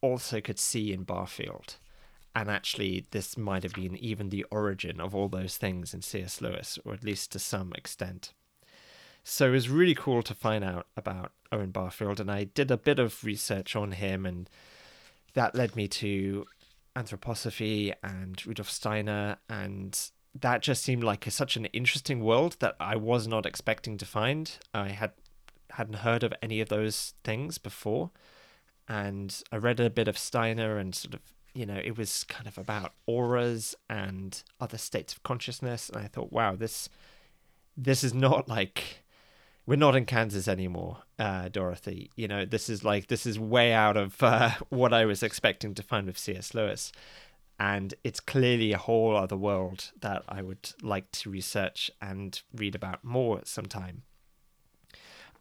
also 0.00 0.40
could 0.40 0.58
see 0.58 0.92
in 0.92 1.04
Barfield. 1.04 1.76
And 2.34 2.50
actually, 2.50 3.06
this 3.12 3.38
might 3.38 3.62
have 3.62 3.72
been 3.72 3.96
even 3.96 4.28
the 4.28 4.44
origin 4.50 5.00
of 5.00 5.14
all 5.14 5.28
those 5.28 5.56
things 5.56 5.94
in 5.94 6.02
C.S. 6.02 6.42
Lewis, 6.42 6.78
or 6.84 6.92
at 6.92 7.02
least 7.02 7.32
to 7.32 7.38
some 7.38 7.72
extent. 7.74 8.34
So 9.24 9.48
it 9.48 9.52
was 9.52 9.70
really 9.70 9.94
cool 9.94 10.22
to 10.22 10.34
find 10.34 10.62
out 10.62 10.86
about 10.96 11.32
Owen 11.50 11.70
Barfield, 11.70 12.20
and 12.20 12.30
I 12.30 12.44
did 12.44 12.70
a 12.70 12.76
bit 12.76 12.98
of 12.98 13.24
research 13.24 13.74
on 13.74 13.92
him, 13.92 14.26
and 14.26 14.50
that 15.32 15.54
led 15.54 15.74
me 15.76 15.88
to 15.88 16.44
anthroposophy 16.96 17.92
and 18.02 18.44
Rudolf 18.46 18.70
Steiner, 18.70 19.36
and 19.48 20.10
that 20.34 20.62
just 20.62 20.82
seemed 20.82 21.04
like 21.04 21.26
a, 21.26 21.30
such 21.30 21.56
an 21.56 21.66
interesting 21.66 22.24
world 22.24 22.56
that 22.60 22.74
I 22.80 22.96
was 22.96 23.28
not 23.28 23.46
expecting 23.46 23.98
to 23.98 24.06
find. 24.06 24.50
I 24.74 24.88
had 24.88 25.12
hadn't 25.70 25.96
heard 25.96 26.22
of 26.22 26.32
any 26.40 26.60
of 26.60 26.68
those 26.68 27.14
things 27.22 27.58
before, 27.58 28.10
and 28.88 29.42
I 29.52 29.56
read 29.56 29.78
a 29.78 29.90
bit 29.90 30.08
of 30.08 30.16
Steiner, 30.18 30.78
and 30.78 30.94
sort 30.94 31.14
of 31.14 31.20
you 31.54 31.66
know 31.66 31.80
it 31.84 31.96
was 31.98 32.24
kind 32.24 32.46
of 32.46 32.58
about 32.58 32.94
auras 33.06 33.74
and 33.88 34.42
other 34.60 34.78
states 34.78 35.12
of 35.12 35.22
consciousness, 35.22 35.88
and 35.90 36.02
I 36.02 36.08
thought, 36.08 36.32
wow, 36.32 36.56
this 36.56 36.88
this 37.76 38.02
is 38.02 38.14
not 38.14 38.48
like 38.48 39.04
we're 39.66 39.76
not 39.76 39.96
in 39.96 40.06
Kansas 40.06 40.46
anymore, 40.46 40.98
uh, 41.18 41.48
Dorothy. 41.48 42.10
You 42.14 42.28
know, 42.28 42.44
this 42.44 42.68
is 42.68 42.84
like 42.84 43.08
this 43.08 43.26
is 43.26 43.38
way 43.38 43.72
out 43.72 43.96
of 43.96 44.22
uh, 44.22 44.50
what 44.68 44.92
I 44.92 45.04
was 45.04 45.22
expecting 45.22 45.74
to 45.74 45.82
find 45.82 46.06
with 46.06 46.18
C.S. 46.18 46.54
Lewis, 46.54 46.92
and 47.58 47.94
it's 48.04 48.20
clearly 48.20 48.72
a 48.72 48.78
whole 48.78 49.16
other 49.16 49.36
world 49.36 49.90
that 50.00 50.22
I 50.28 50.42
would 50.42 50.72
like 50.82 51.10
to 51.12 51.30
research 51.30 51.90
and 52.00 52.40
read 52.54 52.74
about 52.74 53.02
more 53.02 53.40
sometime. 53.44 54.02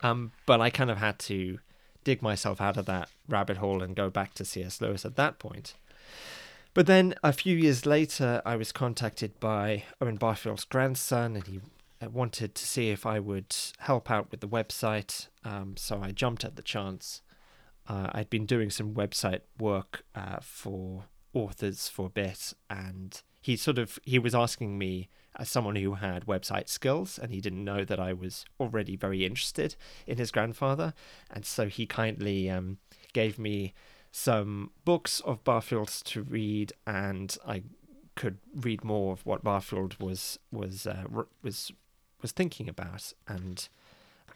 Um, 0.01 0.31
but 0.45 0.59
I 0.59 0.69
kind 0.69 0.91
of 0.91 0.97
had 0.97 1.19
to 1.19 1.59
dig 2.03 2.21
myself 2.21 2.61
out 2.61 2.77
of 2.77 2.85
that 2.85 3.09
rabbit 3.27 3.57
hole 3.57 3.81
and 3.81 3.95
go 3.95 4.09
back 4.09 4.33
to 4.35 4.45
C.S. 4.45 4.81
Lewis 4.81 5.05
at 5.05 5.15
that 5.15 5.39
point. 5.39 5.75
But 6.73 6.88
then 6.88 7.15
a 7.23 7.31
few 7.31 7.55
years 7.55 7.85
later, 7.85 8.41
I 8.45 8.57
was 8.57 8.73
contacted 8.73 9.39
by 9.39 9.85
Owen 10.01 10.17
Barfield's 10.17 10.65
grandson, 10.65 11.35
and 11.35 11.47
he 11.47 11.61
wanted 12.08 12.55
to 12.55 12.65
see 12.65 12.89
if 12.89 13.05
I 13.05 13.19
would 13.19 13.55
help 13.79 14.12
out 14.12 14.31
with 14.31 14.41
the 14.41 14.47
website, 14.47 15.27
um, 15.43 15.75
so 15.77 16.01
I 16.01 16.12
jumped 16.12 16.43
at 16.43 16.55
the 16.55 16.62
chance. 16.62 17.21
Uh, 17.88 18.10
I'd 18.13 18.29
been 18.29 18.45
doing 18.45 18.69
some 18.69 18.93
website 18.93 19.41
work 19.60 20.03
uh, 20.13 20.38
for 20.41 21.05
authors 21.34 21.88
for 21.88 22.08
a 22.08 22.10
bit, 22.10 22.53
and 22.69 23.21
he 23.41 23.55
sort 23.55 23.77
of 23.77 23.99
he 24.03 24.19
was 24.19 24.34
asking 24.36 24.77
me 24.77 25.10
as 25.38 25.49
someone 25.49 25.75
who 25.75 25.95
had 25.95 26.25
website 26.25 26.69
skills, 26.69 27.19
and 27.19 27.31
he 27.31 27.41
didn't 27.41 27.63
know 27.63 27.84
that 27.84 27.99
I 27.99 28.13
was 28.13 28.45
already 28.60 28.95
very 28.95 29.25
interested 29.25 29.75
in 30.08 30.17
his 30.17 30.31
grandfather, 30.31 30.93
and 31.29 31.45
so 31.45 31.67
he 31.67 31.86
kindly 31.86 32.49
um, 32.49 32.77
gave 33.13 33.38
me 33.38 33.73
some 34.12 34.71
books 34.86 35.19
of 35.21 35.43
Barfield's 35.43 36.01
to 36.03 36.23
read, 36.23 36.73
and 36.88 37.38
I 37.45 37.63
could 38.15 38.38
read 38.53 38.84
more 38.84 39.12
of 39.13 39.25
what 39.25 39.43
Barfield 39.43 39.99
was 39.99 40.39
was 40.51 40.88
uh, 40.88 41.03
was 41.43 41.71
was 42.25 42.31
thinking 42.33 42.67
about 42.67 43.13
and 43.27 43.69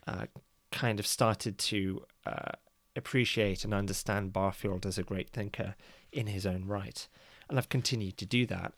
uh, 0.07 0.25
kind 0.71 0.99
of 0.99 1.07
started 1.07 1.57
to 1.57 2.03
uh, 2.25 2.51
appreciate 2.95 3.65
and 3.65 3.73
understand 3.73 4.31
Barfield 4.31 4.85
as 4.85 4.97
a 4.97 5.03
great 5.03 5.29
thinker 5.29 5.75
in 6.11 6.27
his 6.27 6.45
own 6.45 6.65
right. 6.65 7.07
And 7.47 7.57
I've 7.57 7.69
continued 7.69 8.17
to 8.17 8.25
do 8.25 8.45
that. 8.45 8.73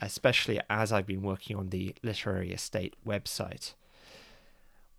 especially 0.00 0.60
as 0.68 0.92
I've 0.92 1.06
been 1.06 1.22
working 1.22 1.56
on 1.56 1.70
the 1.70 1.94
Literary 2.02 2.52
Estate 2.52 2.94
website, 3.06 3.74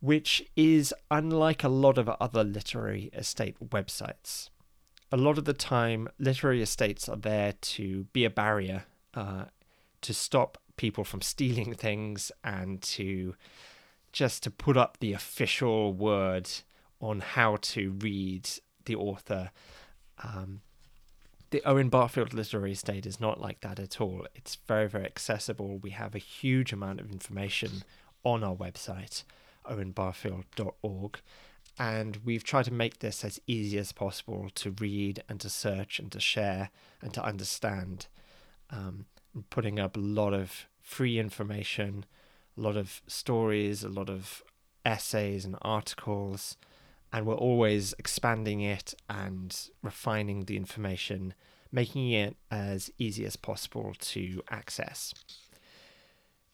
which 0.01 0.43
is 0.55 0.93
unlike 1.11 1.63
a 1.63 1.69
lot 1.69 1.97
of 1.97 2.09
other 2.09 2.43
literary 2.43 3.09
estate 3.13 3.57
websites. 3.59 4.49
A 5.11 5.17
lot 5.17 5.37
of 5.37 5.45
the 5.45 5.53
time, 5.53 6.07
literary 6.19 6.61
estates 6.61 7.09
are 7.09 7.17
there 7.17 7.53
to 7.61 8.05
be 8.13 8.25
a 8.25 8.29
barrier, 8.29 8.83
uh, 9.13 9.45
to 10.01 10.13
stop 10.13 10.57
people 10.79 11.03
from 11.03 11.21
stealing 11.21 11.73
things 11.73 12.31
and 12.41 12.81
to 12.81 13.35
just 14.13 14.41
to 14.43 14.49
put 14.49 14.77
up 14.77 14.97
the 14.99 15.11
official 15.11 15.93
word 15.93 16.49
on 17.01 17.19
how 17.19 17.57
to 17.57 17.91
read 17.99 18.49
the 18.85 18.95
author. 18.95 19.51
Um, 20.23 20.61
the 21.49 21.61
Owen 21.65 21.89
Barfield 21.89 22.33
Literary 22.33 22.71
Estate 22.71 23.05
is 23.05 23.19
not 23.19 23.41
like 23.41 23.59
that 23.59 23.77
at 23.77 23.99
all. 23.99 24.25
It's 24.33 24.55
very, 24.67 24.87
very 24.87 25.03
accessible. 25.03 25.79
We 25.79 25.89
have 25.89 26.15
a 26.15 26.19
huge 26.19 26.71
amount 26.71 27.01
of 27.01 27.11
information 27.11 27.83
on 28.23 28.41
our 28.41 28.55
website, 28.55 29.23
owenbarfield.org, 29.69 31.19
and 31.77 32.19
we've 32.23 32.43
tried 32.45 32.65
to 32.65 32.73
make 32.73 32.99
this 32.99 33.25
as 33.25 33.41
easy 33.47 33.77
as 33.77 33.91
possible 33.91 34.47
to 34.55 34.71
read 34.79 35.23
and 35.27 35.41
to 35.41 35.49
search 35.49 35.99
and 35.99 36.09
to 36.13 36.21
share 36.21 36.69
and 37.01 37.13
to 37.13 37.23
understand. 37.23 38.07
Um, 38.69 39.07
putting 39.49 39.79
up 39.79 39.95
a 39.95 39.99
lot 39.99 40.33
of 40.33 40.67
free 40.89 41.19
information, 41.19 42.03
a 42.57 42.61
lot 42.61 42.75
of 42.75 43.01
stories, 43.05 43.83
a 43.83 43.89
lot 43.89 44.09
of 44.09 44.43
essays 44.83 45.45
and 45.45 45.55
articles, 45.61 46.57
and 47.13 47.25
we're 47.27 47.35
always 47.35 47.93
expanding 47.99 48.61
it 48.61 48.95
and 49.07 49.69
refining 49.83 50.45
the 50.45 50.57
information, 50.57 51.35
making 51.71 52.09
it 52.11 52.35
as 52.49 52.89
easy 52.97 53.23
as 53.23 53.35
possible 53.35 53.93
to 53.99 54.41
access. 54.49 55.13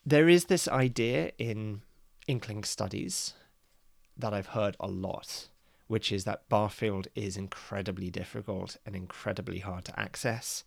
There 0.05 0.27
is 0.27 0.45
this 0.45 0.67
idea 0.67 1.31
in 1.37 1.81
Inkling 2.27 2.65
studies 2.65 3.35
that 4.17 4.33
I've 4.33 4.47
heard 4.47 4.75
a 4.81 4.87
lot, 4.87 5.47
which 5.87 6.11
is 6.11 6.25
that 6.25 6.49
Barfield 6.49 7.07
is 7.15 7.37
incredibly 7.37 8.09
difficult 8.09 8.75
and 8.85 8.95
incredibly 8.95 9.59
hard 9.59 9.85
to 9.85 9.99
access. 9.99 10.65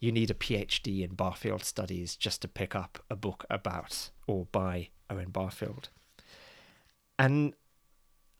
You 0.00 0.12
need 0.12 0.30
a 0.30 0.34
PhD 0.34 1.02
in 1.02 1.14
Barfield 1.14 1.64
studies 1.64 2.16
just 2.16 2.42
to 2.42 2.48
pick 2.48 2.74
up 2.74 3.02
a 3.08 3.16
book 3.16 3.44
about 3.48 4.10
or 4.26 4.46
by 4.52 4.88
Owen 5.08 5.30
Barfield. 5.30 5.88
And 7.18 7.54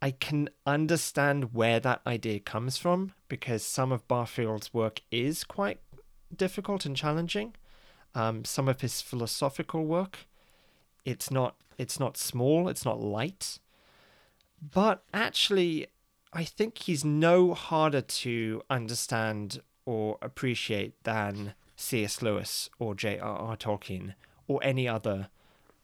I 0.02 0.10
can 0.10 0.50
understand 0.66 1.54
where 1.54 1.80
that 1.80 2.02
idea 2.06 2.40
comes 2.40 2.76
from 2.76 3.12
because 3.28 3.64
some 3.64 3.92
of 3.92 4.06
Barfield's 4.08 4.74
work 4.74 5.00
is 5.10 5.44
quite 5.44 5.80
difficult 6.34 6.84
and 6.84 6.96
challenging. 6.96 7.54
Um, 8.14 8.44
some 8.44 8.68
of 8.68 8.80
his 8.80 9.00
philosophical 9.00 9.84
work, 9.86 10.26
it's 11.04 11.30
not 11.30 11.56
it's 11.78 11.98
not 11.98 12.16
small, 12.16 12.68
it's 12.68 12.84
not 12.84 13.00
light, 13.00 13.58
but 14.72 15.02
actually, 15.12 15.88
I 16.32 16.44
think 16.44 16.78
he's 16.78 17.04
no 17.04 17.54
harder 17.54 18.00
to 18.00 18.62
understand 18.70 19.60
or 19.86 20.18
appreciate 20.22 21.02
than 21.04 21.54
C.S. 21.76 22.22
Lewis 22.22 22.70
or 22.78 22.94
J.R.R. 22.94 23.56
Tolkien 23.56 24.14
or 24.46 24.60
any 24.62 24.88
other 24.88 25.28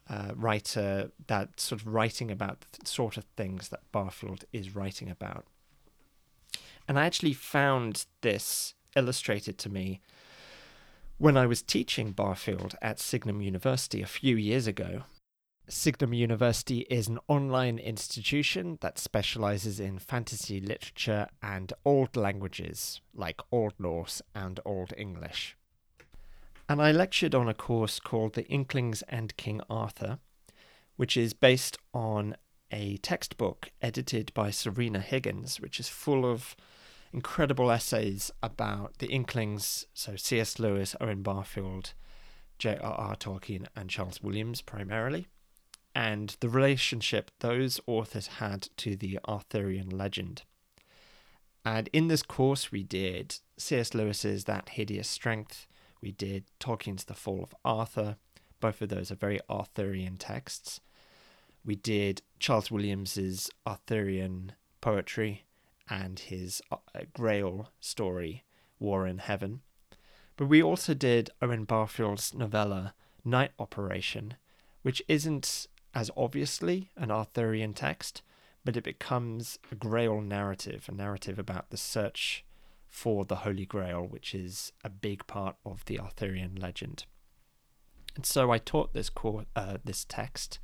uh, 0.08 0.32
writer 0.34 1.10
that's 1.26 1.62
sort 1.62 1.80
of 1.80 1.86
writing 1.86 2.30
about 2.30 2.60
the 2.72 2.86
sort 2.86 3.16
of 3.16 3.24
things 3.36 3.68
that 3.68 3.80
Barfield 3.92 4.44
is 4.52 4.74
writing 4.74 5.08
about. 5.08 5.46
And 6.88 6.98
I 6.98 7.06
actually 7.06 7.34
found 7.34 8.06
this 8.20 8.74
illustrated 8.96 9.58
to 9.58 9.68
me 9.68 10.00
when 11.18 11.36
I 11.36 11.46
was 11.46 11.62
teaching 11.62 12.12
Barfield 12.12 12.74
at 12.82 12.98
Signum 12.98 13.40
University 13.40 14.02
a 14.02 14.06
few 14.06 14.36
years 14.36 14.66
ago. 14.66 15.02
Signum 15.70 16.12
University 16.12 16.80
is 16.90 17.08
an 17.08 17.18
online 17.28 17.78
institution 17.78 18.78
that 18.80 18.98
specializes 18.98 19.80
in 19.80 19.98
fantasy 19.98 20.60
literature 20.60 21.28
and 21.42 21.72
old 21.84 22.16
languages 22.16 23.00
like 23.14 23.40
Old 23.50 23.74
Norse 23.78 24.20
and 24.34 24.60
Old 24.64 24.92
English 24.96 25.56
and 26.70 26.80
I 26.80 26.92
lectured 26.92 27.34
on 27.34 27.48
a 27.48 27.52
course 27.52 27.98
called 27.98 28.34
The 28.34 28.46
Inklings 28.46 29.02
and 29.08 29.36
King 29.36 29.60
Arthur, 29.68 30.20
which 30.94 31.16
is 31.16 31.32
based 31.32 31.76
on 31.92 32.36
a 32.70 32.96
textbook 32.98 33.72
edited 33.82 34.32
by 34.34 34.50
Sørina 34.50 35.02
Higgins, 35.02 35.58
which 35.58 35.80
is 35.80 35.88
full 35.88 36.24
of 36.24 36.54
incredible 37.12 37.72
essays 37.72 38.30
about 38.40 38.98
the 38.98 39.08
Inklings, 39.08 39.88
so 39.94 40.14
C.S. 40.14 40.60
Lewis, 40.60 40.94
Owen 41.00 41.24
Barfield, 41.24 41.92
J.R.R. 42.60 43.16
Tolkien, 43.16 43.66
and 43.74 43.90
Charles 43.90 44.22
Williams 44.22 44.62
primarily, 44.62 45.26
and 45.94 46.36
the 46.40 46.48
relationship 46.48 47.30
those 47.40 47.80
authors 47.86 48.26
had 48.38 48.68
to 48.76 48.96
the 48.96 49.18
Arthurian 49.26 49.90
legend. 49.90 50.42
And 51.64 51.88
in 51.92 52.08
this 52.08 52.22
course, 52.22 52.72
we 52.72 52.82
did 52.82 53.36
C.S. 53.58 53.94
Lewis's 53.94 54.44
That 54.44 54.70
Hideous 54.70 55.08
Strength, 55.08 55.66
we 56.00 56.12
did 56.12 56.44
Tolkien's 56.58 57.04
The 57.04 57.14
Fall 57.14 57.42
of 57.42 57.54
Arthur. 57.64 58.16
Both 58.60 58.80
of 58.80 58.88
those 58.88 59.10
are 59.10 59.16
very 59.16 59.40
Arthurian 59.50 60.16
texts. 60.16 60.80
We 61.64 61.76
did 61.76 62.22
Charles 62.38 62.70
Williams's 62.70 63.50
Arthurian 63.66 64.52
poetry 64.80 65.44
and 65.88 66.18
his 66.18 66.62
uh, 66.70 66.76
Grail 67.12 67.70
story, 67.80 68.44
War 68.78 69.06
in 69.06 69.18
Heaven. 69.18 69.60
But 70.36 70.46
we 70.46 70.62
also 70.62 70.94
did 70.94 71.30
Owen 71.42 71.64
Barfield's 71.64 72.32
novella, 72.32 72.94
Night 73.24 73.50
Operation, 73.58 74.34
which 74.80 75.02
isn't 75.06 75.66
as 75.94 76.10
obviously 76.16 76.90
an 76.96 77.10
Arthurian 77.10 77.74
text, 77.74 78.22
but 78.64 78.76
it 78.76 78.84
becomes 78.84 79.58
a 79.70 79.74
Grail 79.74 80.20
narrative, 80.20 80.86
a 80.88 80.94
narrative 80.94 81.38
about 81.38 81.70
the 81.70 81.76
search 81.76 82.44
for 82.88 83.24
the 83.24 83.36
Holy 83.36 83.66
Grail, 83.66 84.02
which 84.02 84.34
is 84.34 84.72
a 84.84 84.90
big 84.90 85.26
part 85.26 85.56
of 85.64 85.84
the 85.86 85.98
Arthurian 85.98 86.56
legend. 86.56 87.04
And 88.16 88.26
so 88.26 88.50
I 88.50 88.58
taught 88.58 88.92
this 88.92 89.08
core, 89.08 89.44
uh, 89.54 89.78
this 89.84 90.04
text 90.04 90.58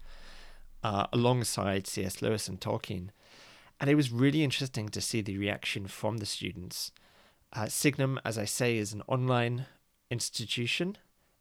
uh, 0.83 1.07
alongside 1.13 1.87
C.S. 1.87 2.21
Lewis 2.21 2.49
and 2.49 2.61
Tolkien, 2.61 3.11
and 3.81 3.91
it 3.91 3.95
was 3.95 4.11
really 4.11 4.43
interesting 4.43 4.89
to 4.89 5.01
see 5.01 5.21
the 5.21 5.39
reaction 5.39 5.87
from 5.87 6.19
the 6.19 6.27
students. 6.27 6.93
Uh, 7.53 7.67
Signum, 7.67 8.19
as 8.25 8.37
I 8.37 8.45
say, 8.45 8.77
is 8.77 8.93
an 8.93 9.03
online 9.07 9.67
institution. 10.11 10.97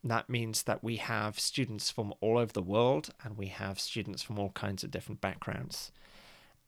That 0.05 0.29
means 0.29 0.63
that 0.63 0.83
we 0.83 0.97
have 0.97 1.39
students 1.39 1.89
from 1.89 2.13
all 2.21 2.37
over 2.37 2.53
the 2.53 2.61
world 2.61 3.09
and 3.23 3.35
we 3.35 3.47
have 3.47 3.79
students 3.79 4.21
from 4.21 4.37
all 4.37 4.51
kinds 4.51 4.83
of 4.83 4.91
different 4.91 5.19
backgrounds. 5.19 5.91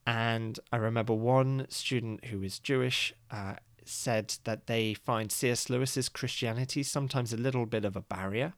And 0.07 0.59
I 0.71 0.77
remember 0.77 1.13
one 1.13 1.67
student 1.69 2.25
who 2.25 2.41
is 2.41 2.57
Jewish 2.57 3.13
uh, 3.29 3.57
said 3.85 4.33
that 4.45 4.65
they 4.65 4.95
find 4.95 5.31
C.S. 5.31 5.69
Lewis's 5.69 6.09
Christianity 6.09 6.81
sometimes 6.81 7.31
a 7.31 7.37
little 7.37 7.67
bit 7.67 7.85
of 7.85 7.95
a 7.95 8.01
barrier. 8.01 8.53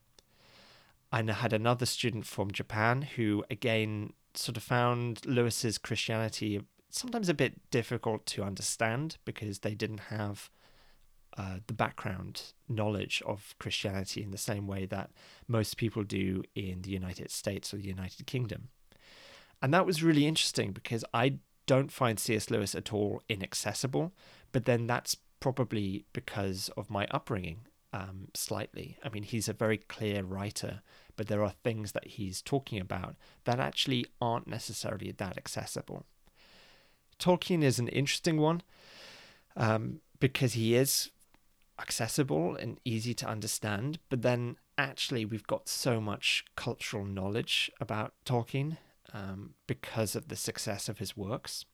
I 1.12 1.24
had 1.24 1.52
another 1.52 1.86
student 1.86 2.26
from 2.26 2.52
Japan 2.52 3.02
who, 3.02 3.44
again, 3.50 4.14
sort 4.34 4.56
of 4.56 4.64
found 4.64 5.26
Lewis's 5.26 5.78
Christianity 5.78 6.62
sometimes 6.90 7.28
a 7.28 7.34
bit 7.34 7.70
difficult 7.70 8.26
to 8.28 8.44
understand 8.44 9.18
because 9.26 9.60
they 9.60 9.76
didn't 9.76 10.02
have 10.12 10.50
uh, 11.40 11.60
the 11.68 11.74
background 11.74 12.52
knowledge 12.68 13.24
of 13.26 13.56
Christianity 13.60 14.22
in 14.22 14.32
the 14.32 14.38
same 14.38 14.68
way 14.68 14.86
that 14.86 15.10
most 15.48 15.78
people 15.78 16.04
do 16.04 16.44
in 16.54 16.82
the 16.82 16.90
United 16.90 17.32
States 17.32 17.74
or 17.74 17.78
the 17.78 17.88
United 17.88 18.28
Kingdom. 18.28 18.68
And 19.62 19.74
that 19.74 19.86
was 19.86 20.04
really 20.04 20.28
interesting 20.28 20.74
because 20.74 21.06
I 21.14 21.36
don't 21.66 21.94
find 21.94 22.20
C.S. 22.20 22.50
Lewis 22.50 22.76
at 22.76 22.92
all 22.92 23.22
inaccessible, 23.30 24.12
but 24.52 24.66
then 24.66 24.86
that's 24.86 25.16
probably 25.40 26.04
because 26.12 26.70
of 26.76 26.90
my 26.90 27.08
upbringing, 27.10 27.62
um, 27.94 28.28
slightly. 28.34 28.98
I 29.02 29.08
mean, 29.08 29.24
he's 29.24 29.48
a 29.48 29.54
very 29.54 29.78
clear 29.78 30.24
writer, 30.24 30.82
but 31.16 31.28
there 31.28 31.42
are 31.42 31.54
things 31.64 31.94
that 31.94 32.08
he's 32.08 32.42
talking 32.42 32.82
about 32.82 33.16
that 33.46 33.62
actually 33.62 34.06
aren't 34.20 34.48
necessarily 34.48 35.14
that 35.14 35.38
accessible. 35.38 36.06
Tolkien 37.18 37.64
is 37.64 37.80
an 37.80 37.88
interesting 37.88 38.42
one 38.42 38.62
um, 39.56 40.02
because 40.20 40.54
he 40.54 40.76
is 40.76 41.12
accessible 41.80 42.56
and 42.56 42.80
easy 42.86 43.14
to 43.16 43.28
understand, 43.28 44.00
but 44.10 44.22
then 44.22 44.58
actually 44.78 45.26
we've 45.26 45.48
got 45.48 45.68
so 45.68 46.00
much 46.00 46.46
cultural 46.56 47.06
knowledge 47.06 47.72
about 47.80 48.14
Tolkien 48.26 48.78
um, 49.14 49.54
because 49.68 50.16
of 50.16 50.28
the 50.28 50.36
success 50.36 50.90
of 50.90 51.00
his 51.00 51.18
works. 51.18 51.66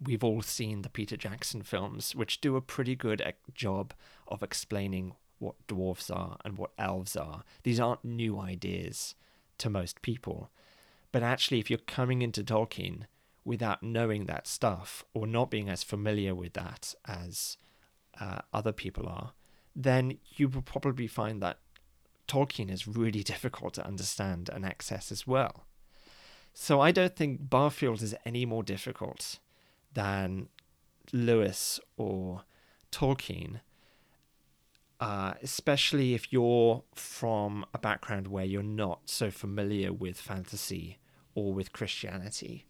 We've 0.00 0.24
all 0.24 0.42
seen 0.42 0.82
the 0.82 0.88
Peter 0.88 1.16
Jackson 1.16 1.62
films, 1.62 2.14
which 2.14 2.40
do 2.40 2.56
a 2.56 2.62
pretty 2.62 2.94
good 2.94 3.22
job 3.52 3.94
of 4.28 4.42
explaining 4.42 5.14
what 5.38 5.54
dwarves 5.66 6.14
are 6.14 6.36
and 6.44 6.56
what 6.56 6.70
elves 6.78 7.16
are. 7.16 7.42
These 7.64 7.80
aren't 7.80 8.04
new 8.04 8.38
ideas 8.38 9.14
to 9.58 9.70
most 9.70 10.02
people. 10.02 10.50
But 11.10 11.22
actually, 11.22 11.58
if 11.58 11.70
you're 11.70 11.78
coming 11.80 12.22
into 12.22 12.44
Tolkien 12.44 13.04
without 13.44 13.82
knowing 13.82 14.26
that 14.26 14.46
stuff 14.46 15.04
or 15.14 15.26
not 15.26 15.50
being 15.50 15.68
as 15.68 15.82
familiar 15.82 16.34
with 16.34 16.52
that 16.52 16.94
as 17.06 17.56
uh, 18.20 18.38
other 18.52 18.72
people 18.72 19.06
are, 19.08 19.32
then 19.74 20.18
you 20.36 20.48
will 20.48 20.62
probably 20.62 21.06
find 21.06 21.42
that 21.42 21.58
Tolkien 22.26 22.70
is 22.70 22.86
really 22.86 23.22
difficult 23.34 23.74
to 23.74 23.86
understand 23.86 24.50
and 24.52 24.64
access 24.64 25.10
as 25.10 25.26
well. 25.26 25.64
So 26.54 26.80
I 26.80 26.90
don't 26.90 27.14
think 27.14 27.48
Barfield 27.48 28.02
is 28.02 28.14
any 28.24 28.44
more 28.44 28.62
difficult 28.62 29.38
than 29.94 30.48
Lewis 31.12 31.78
or 31.96 32.42
Tolkien, 32.90 33.60
uh, 35.00 35.34
especially 35.42 36.14
if 36.14 36.32
you're 36.32 36.82
from 36.94 37.64
a 37.72 37.78
background 37.78 38.28
where 38.28 38.44
you're 38.44 38.62
not 38.62 39.02
so 39.06 39.30
familiar 39.30 39.92
with 39.92 40.18
fantasy 40.18 40.98
or 41.34 41.52
with 41.52 41.72
Christianity. 41.72 42.66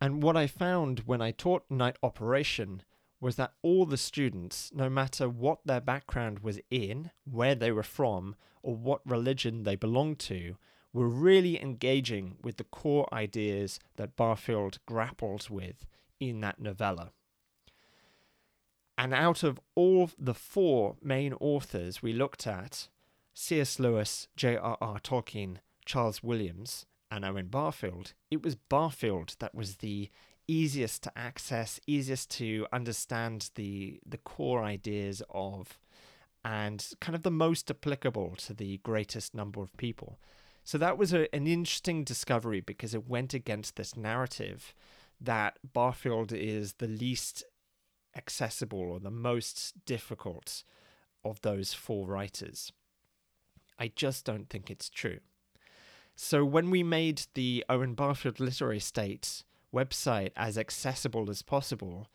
And 0.00 0.22
what 0.22 0.36
I 0.36 0.46
found 0.46 1.00
when 1.00 1.20
I 1.20 1.32
taught 1.32 1.64
Night 1.68 1.96
Operation 2.02 2.82
was 3.22 3.36
that 3.36 3.52
all 3.62 3.86
the 3.86 3.96
students, 3.96 4.72
no 4.74 4.90
matter 4.90 5.28
what 5.28 5.60
their 5.64 5.80
background 5.80 6.40
was 6.40 6.58
in, 6.72 7.12
where 7.24 7.54
they 7.54 7.70
were 7.70 7.84
from, 7.84 8.34
or 8.64 8.74
what 8.74 9.00
religion 9.06 9.62
they 9.62 9.76
belonged 9.76 10.18
to, 10.18 10.56
were 10.92 11.08
really 11.08 11.62
engaging 11.62 12.34
with 12.42 12.56
the 12.56 12.64
core 12.64 13.08
ideas 13.14 13.78
that 13.94 14.16
Barfield 14.16 14.80
grapples 14.86 15.48
with 15.48 15.86
in 16.18 16.40
that 16.40 16.60
novella. 16.60 17.12
And 18.98 19.14
out 19.14 19.44
of 19.44 19.60
all 19.76 20.10
the 20.18 20.34
four 20.34 20.96
main 21.00 21.32
authors 21.34 22.02
we 22.02 22.12
looked 22.12 22.44
at 22.44 22.88
C.S. 23.34 23.78
Lewis, 23.78 24.26
J.R.R. 24.36 24.98
Tolkien, 24.98 25.58
Charles 25.86 26.24
Williams, 26.24 26.86
and 27.12 27.24
Owen 27.24 27.46
Barfield 27.46 28.14
it 28.30 28.42
was 28.42 28.56
Barfield 28.56 29.36
that 29.38 29.54
was 29.54 29.76
the 29.76 30.08
easiest 30.48 31.02
to 31.04 31.18
access, 31.18 31.80
easiest 31.86 32.30
to 32.32 32.66
understand 32.72 33.50
the 33.54 34.00
the 34.06 34.18
core 34.18 34.62
ideas 34.62 35.22
of, 35.30 35.78
and 36.44 36.86
kind 37.00 37.14
of 37.14 37.22
the 37.22 37.30
most 37.30 37.70
applicable 37.70 38.34
to 38.36 38.54
the 38.54 38.78
greatest 38.78 39.34
number 39.34 39.62
of 39.62 39.76
people. 39.76 40.18
So 40.64 40.78
that 40.78 40.98
was 40.98 41.12
a, 41.12 41.32
an 41.34 41.46
interesting 41.46 42.04
discovery 42.04 42.60
because 42.60 42.94
it 42.94 43.08
went 43.08 43.34
against 43.34 43.76
this 43.76 43.96
narrative 43.96 44.74
that 45.20 45.58
Barfield 45.72 46.32
is 46.32 46.74
the 46.74 46.86
least 46.86 47.44
accessible 48.16 48.80
or 48.80 49.00
the 49.00 49.10
most 49.10 49.84
difficult 49.86 50.62
of 51.24 51.40
those 51.40 51.72
four 51.72 52.06
writers. 52.06 52.72
I 53.78 53.90
just 53.94 54.24
don't 54.24 54.48
think 54.48 54.70
it's 54.70 54.90
true. 54.90 55.18
So 56.14 56.44
when 56.44 56.70
we 56.70 56.82
made 56.82 57.22
the 57.34 57.64
Owen 57.68 57.94
Barfield 57.94 58.38
Literary 58.38 58.76
Estate 58.76 59.44
website 59.74 60.30
as 60.36 60.58
accessible 60.58 61.30
as 61.30 61.42
possible, 61.42 62.08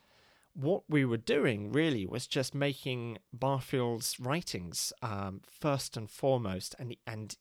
what 0.53 0.83
we 0.89 1.05
were 1.05 1.17
doing 1.17 1.71
really 1.71 2.05
was 2.05 2.27
just 2.27 2.55
making 2.55 3.19
Barfield's 3.31 4.19
writings 4.19 4.91
um, 5.01 5.41
first 5.45 5.95
and 5.95 6.09
foremost 6.09 6.75
and 6.79 6.95
and 7.05 7.35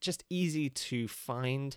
just 0.00 0.24
easy 0.28 0.68
to 0.68 1.08
find 1.08 1.76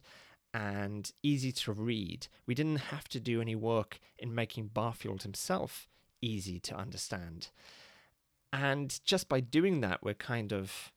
and 0.54 1.12
easy 1.22 1.52
to 1.52 1.72
read. 1.74 2.28
We 2.46 2.56
didn't 2.56 2.78
have 2.78 3.08
to 3.10 3.20
do 3.20 3.42
any 3.42 3.56
work 3.56 4.00
in 4.18 4.34
making 4.34 4.68
Barfield 4.68 5.24
himself 5.24 5.88
easy 6.22 6.60
to 6.62 6.76
understand. 6.76 7.50
And 8.54 9.00
just 9.04 9.28
by 9.28 9.42
doing 9.42 9.82
that, 9.82 10.02
we're 10.02 10.14
kind 10.14 10.54
of 10.54 10.94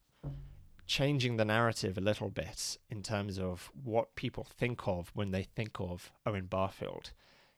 changing 0.89 1.37
the 1.37 1.45
narrative 1.45 1.97
a 1.97 2.01
little 2.01 2.31
bit 2.31 2.77
in 2.91 3.03
terms 3.03 3.39
of 3.39 3.71
what 3.85 4.17
people 4.17 4.45
think 4.45 4.89
of 4.89 5.13
when 5.15 5.31
they 5.31 5.45
think 5.45 5.79
of 5.79 6.11
Owen 6.27 6.47
Barfield. 6.47 7.13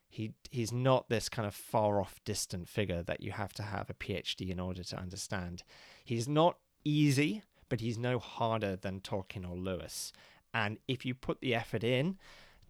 He 0.07 0.33
he's 0.51 0.71
not 0.71 1.09
this 1.09 1.29
kind 1.29 1.47
of 1.47 1.55
far 1.55 1.99
off 1.99 2.19
distant 2.25 2.67
figure 2.69 3.01
that 3.01 3.21
you 3.21 3.31
have 3.31 3.53
to 3.53 3.63
have 3.63 3.89
a 3.89 3.93
PhD 3.93 4.49
in 4.49 4.59
order 4.59 4.83
to 4.83 4.99
understand. 4.99 5.63
He's 6.03 6.27
not 6.27 6.57
easy 6.83 7.41
but 7.71 7.79
he's 7.79 7.97
no 7.97 8.19
harder 8.19 8.75
than 8.75 8.99
Tolkien 8.99 9.49
or 9.49 9.55
Lewis. 9.55 10.11
And 10.53 10.77
if 10.89 11.05
you 11.05 11.15
put 11.15 11.39
the 11.39 11.55
effort 11.55 11.85
in 11.85 12.17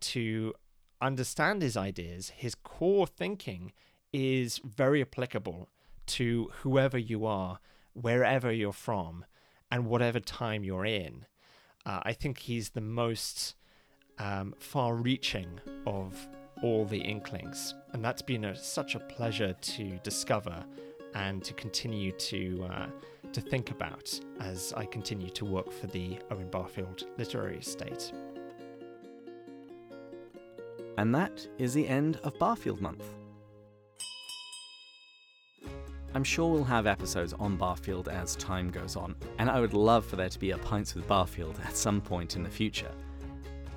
to 0.02 0.54
understand 1.02 1.64
his 1.64 1.76
ideas, 1.76 2.30
his 2.36 2.54
core 2.54 3.08
thinking 3.08 3.72
is 4.14 4.62
very 4.64 5.02
applicable 5.02 5.70
to 6.06 6.52
whoever 6.62 7.00
you 7.00 7.26
are, 7.26 7.60
wherever 7.94 8.52
you're 8.52 8.72
from, 8.72 9.26
and 9.72 9.86
whatever 9.86 10.20
time 10.20 10.64
you're 10.64 10.86
in. 10.86 11.26
Uh, 11.86 12.02
I 12.04 12.14
think 12.14 12.40
he's 12.40 12.70
the 12.70 12.82
most 12.82 13.56
um, 14.20 14.54
far 14.60 14.96
reaching 14.96 15.60
of 15.86 16.28
all 16.62 16.86
the 16.86 17.00
Inklings. 17.00 17.74
And 17.94 18.04
that's 18.04 18.22
been 18.22 18.46
a, 18.46 18.56
such 18.56 18.96
a 18.96 19.00
pleasure 19.00 19.54
to 19.54 19.98
discover 20.04 20.64
and 21.16 21.44
to 21.44 21.54
continue 21.54 22.12
to 22.14 22.68
uh, 22.72 22.88
to 23.34 23.42
think 23.42 23.72
about 23.72 24.20
as 24.40 24.74
I 24.76 24.86
continue 24.86 25.30
to 25.30 25.46
work 25.46 25.72
for 25.72 25.88
the 25.88 26.20
Owen 26.32 26.50
Barfield 26.50 27.06
Literary 27.18 27.58
Estate. 27.58 28.12
And 30.98 31.16
that 31.16 31.48
is 31.58 31.74
the 31.74 31.88
end 31.88 32.20
of 32.24 32.38
Barfield 32.38 32.82
Month. 32.82 33.06
I'm 36.14 36.24
sure 36.24 36.52
we'll 36.52 36.64
have 36.66 36.88
episodes 36.88 37.34
on 37.34 37.56
Barfield 37.56 38.10
as 38.10 38.36
time 38.36 38.70
goes 38.70 38.96
on, 38.96 39.16
and 39.40 39.50
I 39.50 39.62
would 39.62 39.74
love 39.74 40.06
for 40.06 40.18
there 40.18 40.30
to 40.30 40.40
be 40.40 40.52
a 40.52 40.58
Pints 40.58 40.94
with 40.94 41.08
Barfield 41.08 41.58
at 41.66 41.76
some 41.76 42.02
point 42.02 42.36
in 42.36 42.44
the 42.44 42.50
future. 42.50 42.92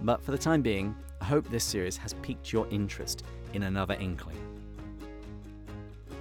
But 0.02 0.20
for 0.22 0.32
the 0.32 0.38
time 0.38 0.60
being, 0.60 0.96
I 1.20 1.26
hope 1.26 1.48
this 1.48 1.64
series 1.64 1.96
has 1.98 2.14
piqued 2.22 2.52
your 2.52 2.66
interest 2.70 3.24
in 3.52 3.62
another 3.62 3.94
inkling. 3.94 4.36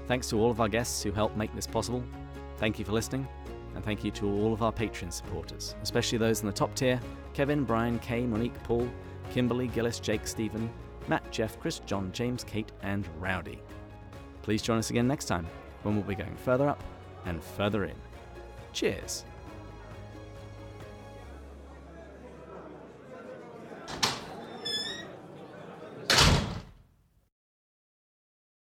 Thanks 0.07 0.29
to 0.29 0.39
all 0.39 0.51
of 0.51 0.61
our 0.61 0.69
guests 0.69 1.01
who 1.01 1.11
helped 1.11 1.35
make 1.35 1.53
this 1.55 1.65
possible, 1.65 2.03
Thank 2.57 2.79
you 2.79 2.85
for 2.85 2.91
listening, 2.91 3.27
and 3.75 3.83
thank 3.83 4.03
you 4.03 4.11
to 4.11 4.25
all 4.25 4.53
of 4.53 4.61
our 4.61 4.71
Patreon 4.71 5.11
supporters, 5.11 5.75
especially 5.81 6.17
those 6.17 6.41
in 6.41 6.47
the 6.47 6.53
top 6.53 6.73
tier 6.75 6.99
Kevin, 7.33 7.63
Brian, 7.63 7.99
Kay, 7.99 8.25
Monique, 8.25 8.61
Paul, 8.63 8.87
Kimberly, 9.31 9.67
Gillis, 9.67 9.99
Jake, 9.99 10.27
Stephen, 10.27 10.69
Matt, 11.07 11.29
Jeff, 11.31 11.59
Chris, 11.59 11.79
John, 11.79 12.11
James, 12.13 12.43
Kate, 12.43 12.71
and 12.83 13.05
Rowdy. 13.19 13.59
Please 14.43 14.61
join 14.61 14.77
us 14.77 14.91
again 14.91 15.07
next 15.07 15.25
time 15.25 15.47
when 15.83 15.95
we'll 15.95 16.03
be 16.03 16.15
going 16.15 16.35
further 16.35 16.67
up 16.67 16.83
and 17.25 17.43
further 17.43 17.85
in. 17.85 17.95
Cheers! 18.71 19.25